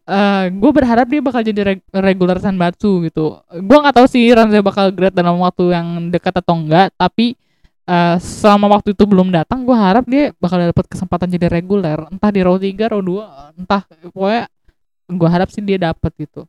[0.07, 3.43] eh gue berharap dia bakal jadi reg- regular Sanbatsu gitu.
[3.67, 7.35] Gua nggak tahu sih Ranze bakal grade dalam waktu yang dekat atau enggak tapi
[7.87, 12.31] eh, selama waktu itu belum datang gue harap dia bakal dapat kesempatan jadi reguler entah
[12.31, 14.43] di row 3 row 2 entah pokoknya
[15.07, 16.43] gue harap sih dia dapat gitu.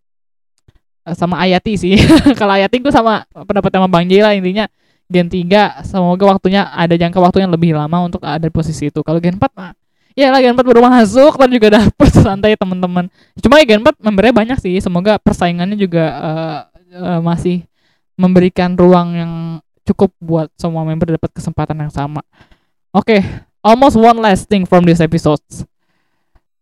[1.07, 1.95] Eh, sama Ayati sih.
[2.41, 4.67] Kalau Ayati gue sama pendapat sama Bang Jay lah intinya
[5.09, 9.01] Gen 3 semoga waktunya ada jangka waktu yang lebih lama untuk ada di posisi itu.
[9.01, 9.73] Kalau Gen 4 mah
[10.13, 13.09] ya lah Gen 4 baru masuk dan juga dapet santai teman-teman.
[13.41, 14.77] Cuma ya Gen 4 membernya banyak sih.
[14.85, 16.59] Semoga persaingannya juga eh,
[16.93, 17.65] eh, masih
[18.19, 19.33] memberikan ruang yang
[19.89, 22.21] cukup buat semua member dapat kesempatan yang sama.
[22.93, 23.25] Oke,
[23.65, 25.41] almost one last thing from this episode.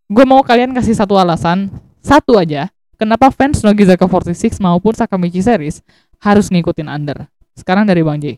[0.07, 1.67] Gue mau kalian kasih satu alasan,
[1.99, 5.83] satu aja, kenapa fans Nogizaka 46 maupun Sakamichi series
[6.23, 7.27] harus ngikutin Under.
[7.57, 8.37] Sekarang dari Bang J.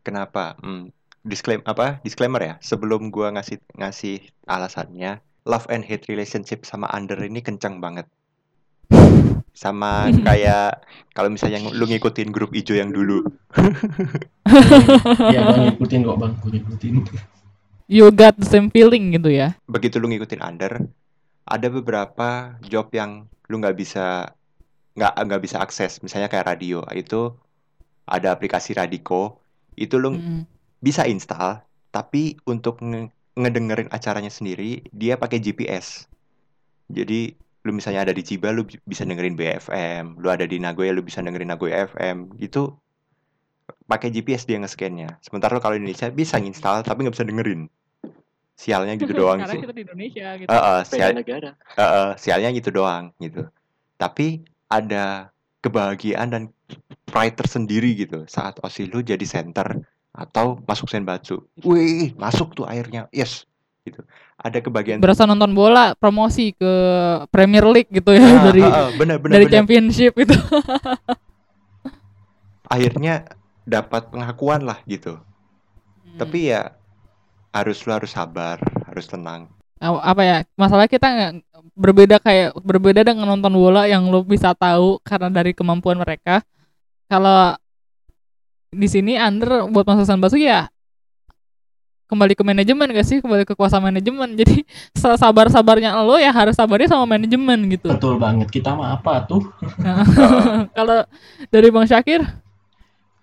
[0.00, 0.56] Kenapa?
[0.60, 0.88] Hmm,
[1.20, 2.00] disclaim apa?
[2.00, 2.54] Disclaimer ya.
[2.60, 8.08] Sebelum gua ngasih ngasih alasannya, love and hate relationship sama Under ini kencang banget.
[9.54, 13.22] Sama kayak kalau misalnya lu ngikutin grup ijo yang dulu.
[15.24, 16.92] Iya bang ngikutin kok bang, gue ngikutin.
[17.88, 19.56] You got the same feeling gitu ya.
[19.64, 20.84] begitu lu ngikutin under
[21.44, 24.32] ada beberapa job yang lu nggak bisa
[24.96, 27.32] nggak nggak bisa akses misalnya kayak radio itu
[28.04, 29.40] ada aplikasi Radiko
[29.74, 30.44] itu lu Mm-mm.
[30.78, 36.06] bisa install tapi untuk nge- ngedengerin acaranya sendiri dia pakai GPS
[36.86, 37.32] jadi
[37.64, 41.00] lu misalnya ada di Chiba lu bi- bisa dengerin BFM lu ada di Nagoya lu
[41.00, 42.68] bisa dengerin Nagoya FM itu
[43.84, 47.66] pakai GPS dia nge-scan-nya sementara lu kalau di Indonesia bisa nginstal tapi nggak bisa dengerin
[48.54, 50.46] sialnya gitu doang Karena sih kita di Indonesia gitu.
[50.46, 51.50] Eh, Beda sial- negara.
[51.74, 53.42] Eh, eh, sialnya gitu doang gitu.
[53.96, 54.26] Tapi
[54.68, 56.42] ada kebahagiaan dan
[57.08, 59.84] pride tersendiri gitu saat Osi lu jadi center
[60.14, 61.42] atau masuk Senbatsu.
[61.66, 63.10] Wih, masuk tuh airnya.
[63.10, 63.46] Yes.
[63.84, 64.00] Gitu.
[64.40, 66.72] Ada kebahagiaan Berasa nonton bola promosi ke
[67.28, 69.54] Premier League gitu ya Ah, dari ah, ah, bener, bener, dari bener.
[69.60, 70.32] championship itu.
[72.74, 73.28] Akhirnya
[73.68, 75.20] dapat pengakuan lah gitu.
[75.20, 76.16] Hmm.
[76.16, 76.80] Tapi ya
[77.52, 78.56] harus lu harus sabar,
[78.88, 79.52] harus tenang.
[79.82, 81.32] Apa- ya masalah kita nggak
[81.74, 86.40] berbeda kayak berbeda dengan nonton bola yang lo bisa tahu karena dari kemampuan mereka.
[87.10, 87.58] Kalau
[88.74, 90.66] di sini under buat masuk Sanbatsu ya
[92.14, 93.18] kembali ke manajemen gak sih?
[93.18, 94.28] Kembali ke kuasa manajemen.
[94.40, 94.62] Jadi
[94.94, 97.90] sabar sabarnya lo ya harus sabarnya sama manajemen gitu.
[97.90, 98.48] Betul banget.
[98.54, 99.42] Kita mah apa tuh?
[100.78, 101.02] kalau
[101.50, 102.22] dari bang Syakir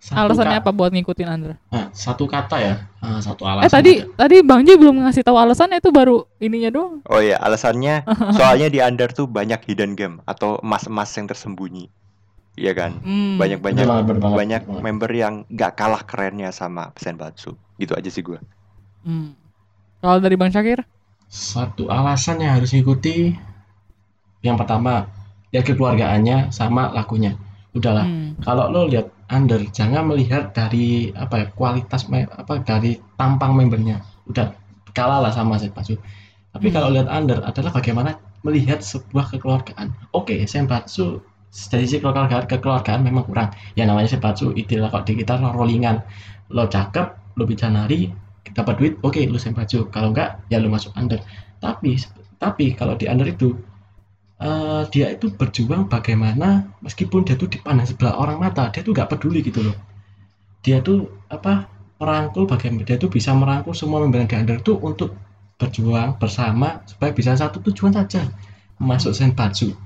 [0.01, 3.65] Satu alasannya apa buat ngikutin under Nah, satu kata ya, Ah, satu alasan.
[3.65, 4.09] eh tadi aja.
[4.17, 8.01] tadi bang Ji belum ngasih tahu alasannya itu baru ininya doang Oh iya, alasannya
[8.35, 11.85] soalnya di Under tuh banyak hidden game atau emas-emas yang tersembunyi.
[12.53, 12.97] Iya kan?
[12.99, 13.37] Hmm.
[13.37, 14.81] Banyak-banyak banget, banyak banget.
[14.81, 17.53] member yang gak kalah kerennya sama Senbatsu.
[17.77, 18.41] Gitu aja sih gue.
[19.01, 19.37] Hmm.
[19.97, 20.81] kalau dari bang Syakir
[21.25, 23.37] Satu alasan yang harus ngikuti
[24.41, 25.05] yang pertama
[25.49, 27.37] lihat kekeluargaannya sama lagunya.
[27.71, 28.03] Udahlah.
[28.03, 28.33] Hmm.
[28.41, 34.03] Kalau lo lihat under, jangan melihat dari apa ya kualitas apa dari tampang membernya.
[34.27, 34.51] Udah
[34.91, 35.95] kalah lah sama Senbatsu.
[36.51, 36.75] Tapi Hmm.
[36.75, 39.95] kalau lihat under adalah bagaimana melihat sebuah kekeluargaan.
[40.11, 41.23] Oke, Senbatsu
[41.71, 43.49] dari sisi kekeluargaan, kekeluargaan memang kurang.
[43.79, 46.03] Ya namanya Senbatsu istilah kok di kita lo rollingan.
[46.51, 48.11] Lo cakep, lo bisa nari,
[48.51, 49.87] dapat duit, oke lo Senbatsu.
[49.87, 51.23] Kalau enggak, ya lo masuk under.
[51.63, 51.95] Tapi
[52.41, 53.55] tapi kalau di under itu
[54.41, 59.09] eh, dia itu berjuang bagaimana meskipun dia tuh dipandang sebelah orang mata dia tuh nggak
[59.13, 59.77] peduli gitu loh.
[60.65, 61.69] Dia tuh apa
[62.01, 65.13] merangkul bagaimana dia tuh bisa merangkul semua member di under tuh untuk
[65.61, 68.25] berjuang bersama supaya bisa satu tujuan saja
[68.81, 69.77] masuk senpatsu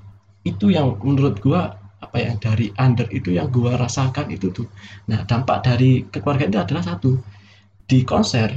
[0.47, 4.68] itu yang menurut gua apa ya dari under itu yang gua rasakan itu tuh.
[5.12, 7.20] Nah dampak dari kekeluargaan itu adalah satu
[7.86, 8.56] di konser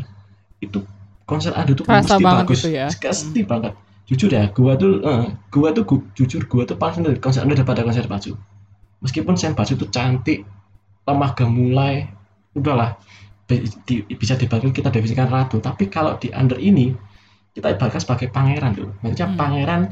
[0.63, 0.79] itu
[1.27, 2.59] konser under Kerasa mesti banget bagus.
[2.63, 2.87] gitu ya.
[2.89, 3.75] pasti banget
[4.09, 7.57] jujur ya gua tuh eh, gua tuh gu- jujur gua tuh paling seneng konser under
[7.61, 8.33] daripada konser Patsu
[9.05, 10.43] meskipun Senpatsu itu cantik
[11.05, 12.09] lemah gemulai
[12.57, 12.97] udahlah
[13.49, 16.97] di- bisa dibagikan kita definisikan ratu tapi kalau di under ini
[17.53, 19.39] kita ibaratkan sebagai pangeran tuh maksudnya Hmm.
[19.39, 19.83] pangeran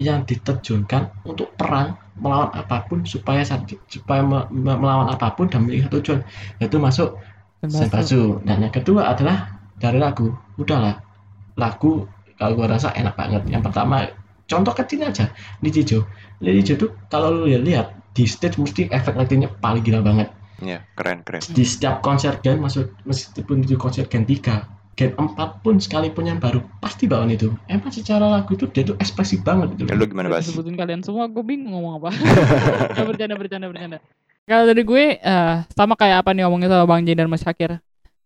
[0.00, 5.62] yang diterjunkan untuk perang melawan apa pun supaya supaya me- me- melawan apa pun dan
[5.64, 6.20] memiliki satu tujuan
[6.58, 7.10] yaitu masuk
[7.60, 8.40] Senpatsu.
[8.40, 10.32] Dan yang kedua adalah dari lagu.
[10.56, 10.96] Udahlah,
[11.60, 12.08] lagu
[12.40, 13.44] kalau gua rasa enak banget.
[13.52, 14.08] Yang pertama,
[14.48, 15.28] contoh kecil aja,
[15.60, 16.08] Nichijo.
[16.40, 20.32] Nichijo tuh kalau lu lihat di stage mesti efek lightingnya paling gila banget.
[20.64, 21.44] Iya, keren keren.
[21.52, 24.64] Di setiap konser Gen, masuk meskipun itu konser Gen 3,
[24.96, 27.52] Gen 4 pun sekalipun yang baru pasti bawaan itu.
[27.68, 29.88] Emang secara lagu itu dia tuh ekspresif banget gitu.
[29.88, 30.48] Ya, lu gimana Bas?
[30.48, 32.10] sebutin kalian semua gue bingung ngomong apa
[32.98, 33.98] Ya, bercanda bercanda bercanda
[34.44, 37.80] kalau dari gue eh, sama kayak apa nih ngomongin sama bang J dan Mas Syakir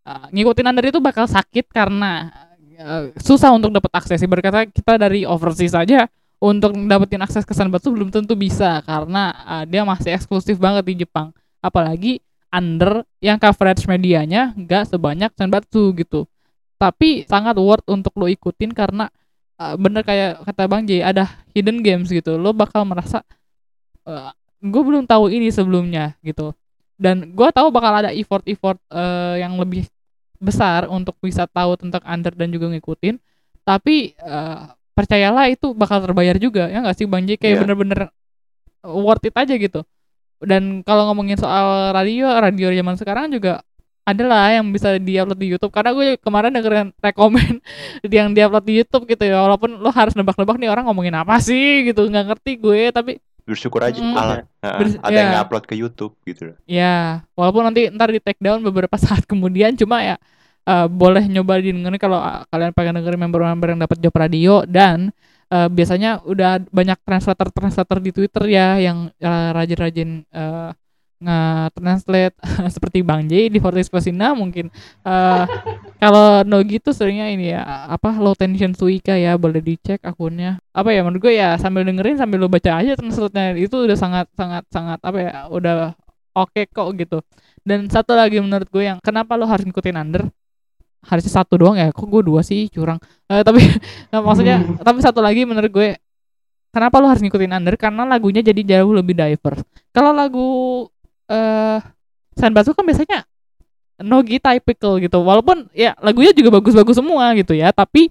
[0.04, 2.28] Eh, ngikutin under itu bakal sakit karena
[2.76, 4.22] eh, susah untuk dapat akses.
[4.26, 6.06] Berkata kita dari overseas saja
[6.42, 10.94] untuk dapetin akses ke Sanbatsu belum tentu bisa karena eh, dia masih eksklusif banget di
[11.06, 11.30] Jepang.
[11.64, 12.20] Apalagi
[12.54, 16.26] under yang coverage medianya nggak sebanyak Sanbatsu gitu.
[16.78, 19.08] Tapi sangat worth untuk lo ikutin karena
[19.56, 22.36] uh, bener kayak kata Bang J ada hidden games gitu.
[22.36, 23.22] Lo bakal merasa
[24.64, 26.52] gue belum tahu ini sebelumnya gitu.
[26.94, 29.84] Dan gue tahu bakal ada effort-effort uh, yang lebih
[30.44, 33.16] besar untuk bisa tahu tentang under dan juga ngikutin.
[33.64, 37.34] Tapi uh, percayalah itu bakal terbayar juga ya nggak sih Bang J?
[37.34, 37.60] Kayak Iya.
[37.64, 38.00] bener-bener
[38.84, 39.80] worth it aja gitu.
[40.38, 43.64] Dan kalau ngomongin soal radio radio zaman sekarang juga
[44.04, 45.72] adalah yang bisa diupload di YouTube.
[45.72, 47.64] Karena gue kemarin dengerin rekomen
[48.04, 49.40] yang diupload di YouTube gitu ya.
[49.40, 52.04] Walaupun lo harus nebak-nebak nih orang ngomongin apa sih gitu.
[52.04, 53.12] Nggak ngerti gue tapi
[53.44, 54.16] Bersyukur aja Mm.
[54.16, 55.40] ala- nah, Bers- ada yang ya.
[55.40, 56.56] upload ke YouTube gitu.
[56.64, 59.76] Ya walaupun nanti ntar di take down beberapa saat kemudian.
[59.76, 60.16] Cuma ya
[60.68, 65.12] eh, boleh nyoba didengerin kalau eh, kalian pengen dengerin member-member yang dapat job radio dan
[65.52, 70.70] eh, biasanya udah banyak translator translator di Twitter ya yang eh, rajin-rajin eh,
[71.24, 72.36] nge-translate.
[72.74, 74.68] Seperti Bang J di Fortis Pesina mungkin.
[75.04, 75.44] Eh
[76.02, 80.60] kalau Nogi tuh seringnya ini ya apa low tension Suika ya boleh dicek akunnya.
[80.76, 84.26] Apa ya menurut gue ya sambil dengerin sambil lo baca aja translate-nya itu udah sangat
[84.36, 85.76] sangat sangat apa ya udah
[86.36, 87.18] oke kok gitu.
[87.64, 90.28] Dan satu lagi menurut gue yang kenapa lo harus ngikutin under
[91.04, 91.92] harusnya satu doang ya?
[91.92, 92.66] Kok gue dua sih?
[92.72, 92.98] Curang.
[93.28, 93.60] Eh, tapi
[94.10, 95.88] nah, maksudnya tapi satu lagi menurut gue
[96.74, 97.74] kenapa lo harus ngikutin under?
[97.78, 99.62] Karena lagunya jadi jauh lebih diverse.
[99.94, 100.48] Kalau lagu
[101.30, 101.78] eh
[102.34, 103.22] Sanbatsu kan biasanya
[104.02, 105.22] Nogi typical gitu.
[105.22, 107.70] Walaupun ya lagunya juga bagus-bagus semua gitu ya.
[107.70, 108.10] Tapi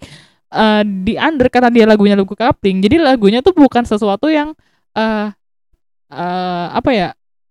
[0.54, 4.56] eh, di under karena dia lagunya lagu coupling jadi lagunya tuh bukan sesuatu yang
[4.96, 5.28] eh
[6.14, 7.08] eh, apa ya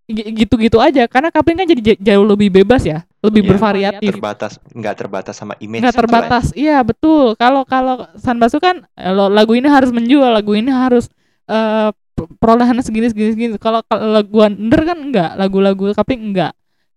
[0.09, 1.05] gi- gitu-gitu aja.
[1.11, 4.13] Karena coupling kan jadi jauh lebih bebas ya lebih Iya, bervariatif.
[4.13, 6.05] Terbatas nggak terbatas sama image nggak gitu lah.
[6.05, 7.35] terbatas iya betul.
[7.39, 11.07] Kalau kalau Sanbatsu kan eh, lo- lagu ini harus menjual lagu ini harus
[11.47, 13.53] eh p- perolehannya segini segini segini.
[13.57, 16.53] Kalau lagu under kan enggak lagu-lagu coupling enggak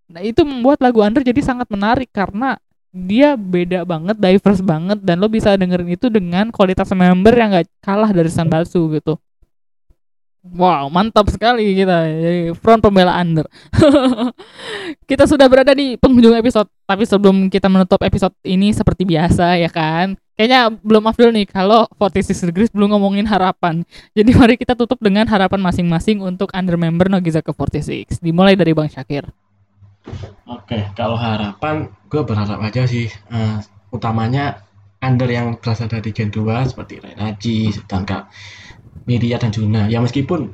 [0.06, 2.54] nah itu membuat lagu under jadi sangat menarik karena
[2.94, 7.66] dia beda banget diverse banget dan lo bisa dengerin itu dengan kualitas member yang nggak
[7.82, 9.18] kalah dari Sanbatsu gitu
[10.54, 12.06] Wow, mantap sekali kita.
[12.06, 13.48] Jadi front pembela under.
[15.10, 19.70] kita sudah berada di penghujung episode, tapi sebelum kita menutup episode ini seperti biasa ya
[19.72, 20.14] kan.
[20.36, 23.82] Kayaknya belum afdol nih kalau 46 Degrees belum ngomongin harapan.
[24.12, 28.20] Jadi mari kita tutup dengan harapan masing-masing untuk under member Nogizaka 46.
[28.20, 29.24] Dimulai dari Bang Syakir.
[30.46, 33.58] Oke, kalau harapan gue berharap aja sih eh,
[33.90, 34.62] utamanya
[35.00, 38.28] under yang berasal dari Gen 2 seperti Renaji, sedangkan
[39.06, 39.86] Miria dan Juna.
[39.86, 40.52] Ya meskipun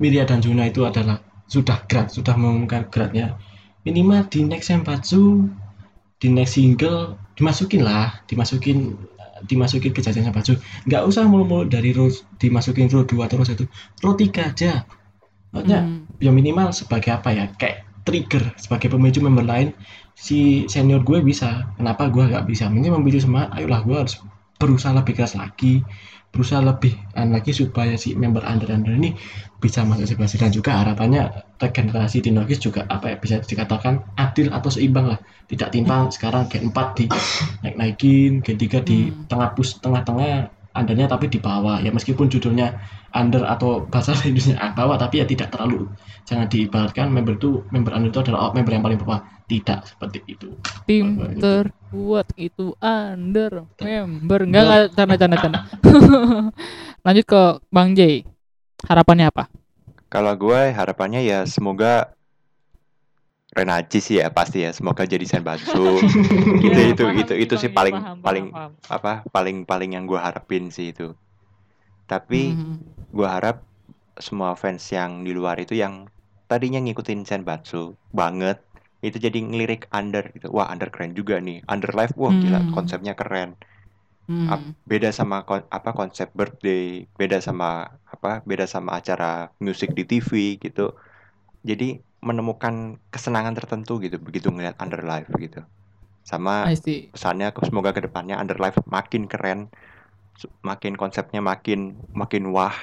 [0.00, 3.36] Miria dan Juna itu adalah sudah grad, sudah mengumumkan gradnya.
[3.84, 5.48] Minimal di next Senbatsu,
[6.20, 8.96] di next single dimasukin lah, dimasukin
[9.48, 10.56] dimasukin ke jajan Senbatsu.
[10.88, 12.08] Nggak usah mulu-mulu dari row
[12.40, 13.64] dimasukin row 2 terus itu.
[14.04, 14.84] Row 3 aja.
[15.50, 16.06] Maksudnya Hmm.
[16.22, 19.74] ya minimal sebagai apa ya kayak trigger sebagai pemicu member lain
[20.16, 24.14] si senior gue bisa kenapa gue nggak bisa ini memicu semangat ayolah gue harus
[24.60, 25.80] berusaha lebih keras lagi
[26.30, 29.12] berusaha lebih lagi supaya si member under under ini
[29.58, 31.26] bisa masuk sebelas dan juga harapannya
[31.58, 35.18] regenerasi di Nogis juga apa ya bisa dikatakan adil atau seimbang lah.
[35.50, 37.04] Tidak timpang sekarang Gen 4 di
[37.66, 39.26] naik naikin Gen 3 di Hmm.
[39.26, 42.78] tengah pus tengah-tengah undernya tapi di bawah ya meskipun judulnya
[43.10, 45.90] under atau bahasa Indonesia bawah tapi ya tidak terlalu
[46.26, 50.54] jangan diibaratkan member itu member under itu adalah member yang paling bawah tidak seperti itu
[50.86, 51.40] Tim Apa itu?
[51.42, 54.46] terkuat itu under member.
[54.46, 55.58] Enggak enggak canda canda canda.
[57.06, 58.22] Lanjut ke Bang J.
[58.86, 59.50] Harapannya apa?
[60.10, 62.14] Kalau gue harapannya ya semoga
[63.50, 65.98] Renaji sih ya pasti ya semoga jadi Senbatsu
[66.62, 68.72] Gitu, Ya, itu- paham itu- itu sih paling- paham, paling- paham.
[68.86, 71.18] apa paling paling yang gue harapin sih itu
[72.06, 72.74] tapi Mhm.
[73.10, 73.66] gue harap
[74.16, 76.06] semua fans yang di luar itu yang
[76.46, 78.62] tadinya ngikutin Senbatsu banget
[79.00, 82.70] itu jadi ngelirik Under gitu wah Under keren juga nih Under Live wah gila Hmm.
[82.70, 83.58] konsepnya keren
[84.24, 84.78] Hmm.
[84.84, 90.30] Beda sama kon- apa konsep birthday beda sama apa beda sama acara musik di TV
[90.56, 90.94] gitu
[91.60, 95.64] jadi menemukan kesenangan tertentu gitu begitu ngeliat Under Live gitu.
[96.20, 97.08] Sama I see.
[97.10, 99.72] pesannya ke- semoga ke depannya Under Live makin keren
[100.60, 102.76] makin konsepnya makin makin wah.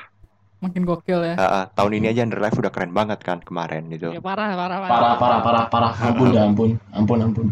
[0.57, 1.35] Makin gokil ya.
[1.37, 4.09] Ah, tahun ini aja Under Live udah keren banget kan kemarin gitu.
[4.09, 4.89] Ya parah, parah, parah.
[5.17, 6.69] Parah parah parah ampun dah ampun.
[6.93, 7.47] Ampun ampun.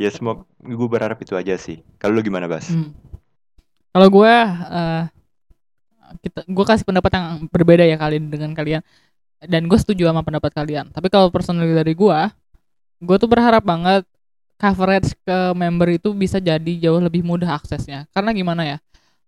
[0.00, 1.84] Ya semoga gue berharap itu aja sih.
[2.00, 2.72] Kalau lu gimana Bas?
[2.72, 2.96] Hmm.
[3.92, 4.34] Kalau gue,
[4.72, 5.04] eh
[6.24, 8.80] kita, gue kasih pendapat yang berbeda ya kali ini dengan kalian.
[9.40, 10.92] Dan gue setuju sama pendapat kalian.
[10.92, 12.18] Tapi kalau personal dari gue,
[13.00, 14.04] gue tuh berharap banget
[14.60, 18.04] coverage ke member itu bisa jadi jauh lebih mudah aksesnya.
[18.12, 18.76] Karena gimana ya?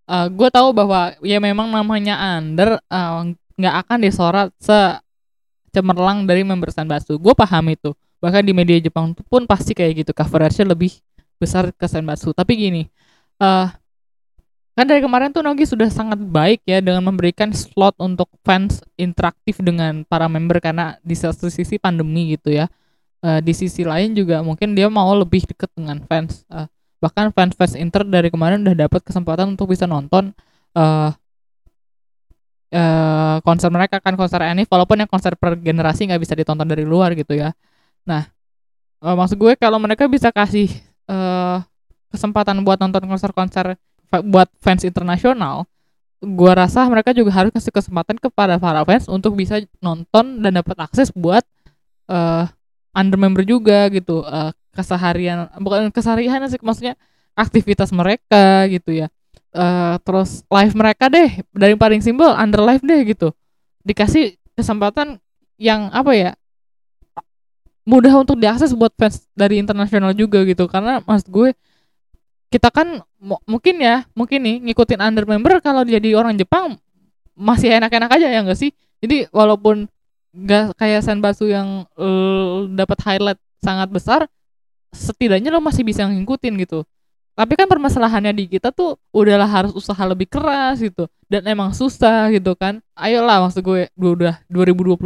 [0.05, 4.77] Eh gue tahu bahwa ya memang namanya under eh, nggak akan disorot se
[5.73, 7.17] cemerlang dari member Sanbatsu.
[7.17, 7.97] Gue paham itu.
[8.21, 10.13] Bahkan di media Jepang pun pasti kayak gitu.
[10.13, 10.93] Coverage-nya lebih
[11.41, 12.37] besar ke Sanbatsu.
[12.37, 12.83] Tapi gini,
[13.41, 13.67] eh
[14.73, 19.61] kan dari kemarin tuh Nogi sudah sangat baik ya dengan memberikan slot untuk fans interaktif
[19.61, 22.67] dengan para member karena di satu sisi pandemi gitu ya.
[23.23, 26.43] Eh, di sisi lain juga mungkin dia mau lebih deket dengan fans.
[26.49, 26.67] Eh,
[27.03, 30.31] bahkan fans-fans Inter dari kemarin udah dapat kesempatan untuk bisa nonton
[30.79, 31.11] eh
[32.73, 36.89] eh konser mereka kan konser Enif walaupun yang konser per generasi nggak bisa ditonton dari
[36.89, 37.53] luar gitu ya.
[38.09, 38.25] Nah,
[39.05, 40.69] eh, maksud gue kalau mereka bisa kasih
[41.11, 41.59] eh
[42.13, 43.77] kesempatan buat nonton konser-konser
[44.21, 45.65] buat fans internasional,
[46.21, 50.77] gua rasa mereka juga harus kasih kesempatan kepada para fans untuk bisa nonton dan dapat
[50.85, 51.41] akses buat
[52.13, 52.45] eh
[52.93, 56.95] under member juga gitu eh, keseharian bukan keseharian sih maksudnya
[57.33, 59.09] aktivitas mereka gitu ya.
[59.53, 63.33] Eh terus live mereka deh dari paling simpel under live deh gitu.
[63.83, 65.17] Dikasih kesempatan
[65.57, 66.31] yang apa ya
[67.83, 70.69] mudah untuk diakses buat fans dari internasional juga gitu.
[70.71, 71.51] Karena maksud gue
[72.53, 76.77] kita kan mu- mungkin ya mungkin nih ngikutin under member kalau jadi orang Jepang
[77.33, 78.77] masih enak-enak aja ya enggak sih?
[79.01, 79.89] Jadi walaupun
[80.33, 84.21] nggak kayak Senbatsu yang eh, dapat highlight sangat besar
[84.93, 86.85] setidaknya lo masih bisa ngikutin gitu.
[87.33, 92.29] Tapi kan permasalahannya di kita tuh udahlah harus usaha lebih keras gitu dan emang susah
[92.29, 92.85] gitu kan.
[92.93, 95.01] Ayolah maksud gue udah 2021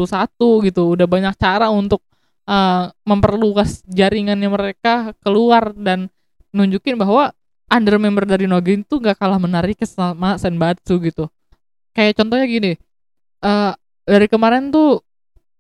[0.66, 2.02] gitu udah banyak cara untuk
[2.50, 6.10] uh, memperluas jaringannya mereka keluar dan
[6.56, 7.36] nunjukin bahwa
[7.68, 11.28] under member dari Nogin tuh gak kalah menarik sama Senbatsu gitu
[11.92, 12.72] kayak contohnya gini
[13.42, 13.72] eh
[14.06, 15.04] dari kemarin tuh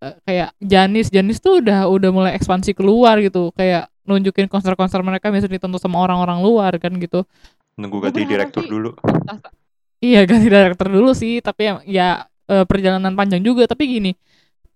[0.00, 5.28] eh, kayak Janis Janis tuh udah udah mulai ekspansi keluar gitu kayak nunjukin konser-konser mereka
[5.34, 7.26] bisa ditonton sama orang-orang luar kan gitu
[7.76, 8.96] Nunggu ganti direktur sih- dulu.
[10.00, 12.08] Iya ganti director dulu sih, tapi ya, ya
[12.48, 13.68] eh, perjalanan panjang juga.
[13.68, 14.12] Tapi gini,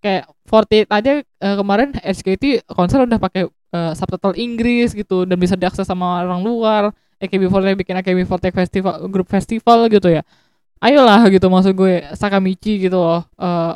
[0.04, 1.12] kayak 48 aja
[1.56, 6.82] kemarin SKT konser udah pakai eh, subtitle Inggris gitu dan bisa diakses sama orang luar.
[7.20, 10.24] AKB48 bikin AKB48 festival, grup festival gitu ya.
[10.80, 13.22] Ayolah gitu maksud gue Sakamichi gitu loh.
[13.36, 13.74] Eh,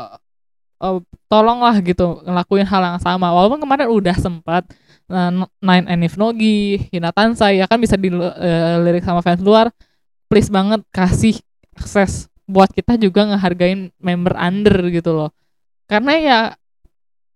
[0.85, 0.99] eh,
[1.29, 3.29] tolonglah gitu ngelakuin hal yang sama.
[3.35, 4.65] Walaupun kemarin udah sempat
[5.13, 5.31] eh,
[5.61, 9.69] Nine and If Nogi, Hinatansa ya kan bisa dilirik sama fans luar
[10.35, 11.39] please banget kasih
[11.79, 15.31] akses buat kita juga ngehargain member under gitu loh
[15.87, 16.39] karena ya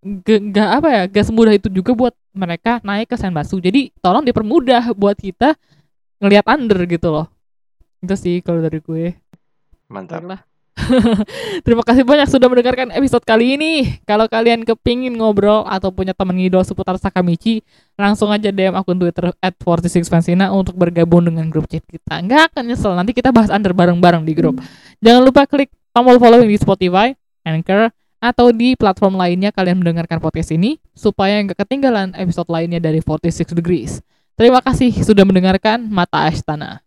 [0.02, 4.24] gak, gak apa ya gak semudah itu juga buat mereka naik ke Senbatsu jadi tolong
[4.24, 5.56] dipermudah buat kita
[6.18, 7.26] ngelihat under gitu loh
[8.02, 9.16] itu sih kalau dari gue
[9.88, 10.20] Mantap.
[10.20, 10.40] Baiklah.
[11.66, 13.98] Terima kasih banyak sudah mendengarkan episode kali ini.
[14.05, 17.64] Kalau kalian kepingin ngobrol atau punya teman ngidol seputar Sakamichi,
[17.96, 22.20] langsung aja DM akun Twitter at 46fansina untuk bergabung dengan grup chat kita.
[22.20, 24.60] Nggak akan nyesel, nanti kita bahas under bareng-bareng di grup.
[25.00, 30.50] Jangan lupa klik tombol following di Spotify, Anchor, atau di platform lainnya kalian mendengarkan podcast
[30.54, 34.02] ini, supaya nggak ketinggalan episode lainnya dari 46 Degrees.
[34.38, 36.82] Terima kasih sudah mendengarkan Mata Ashtana.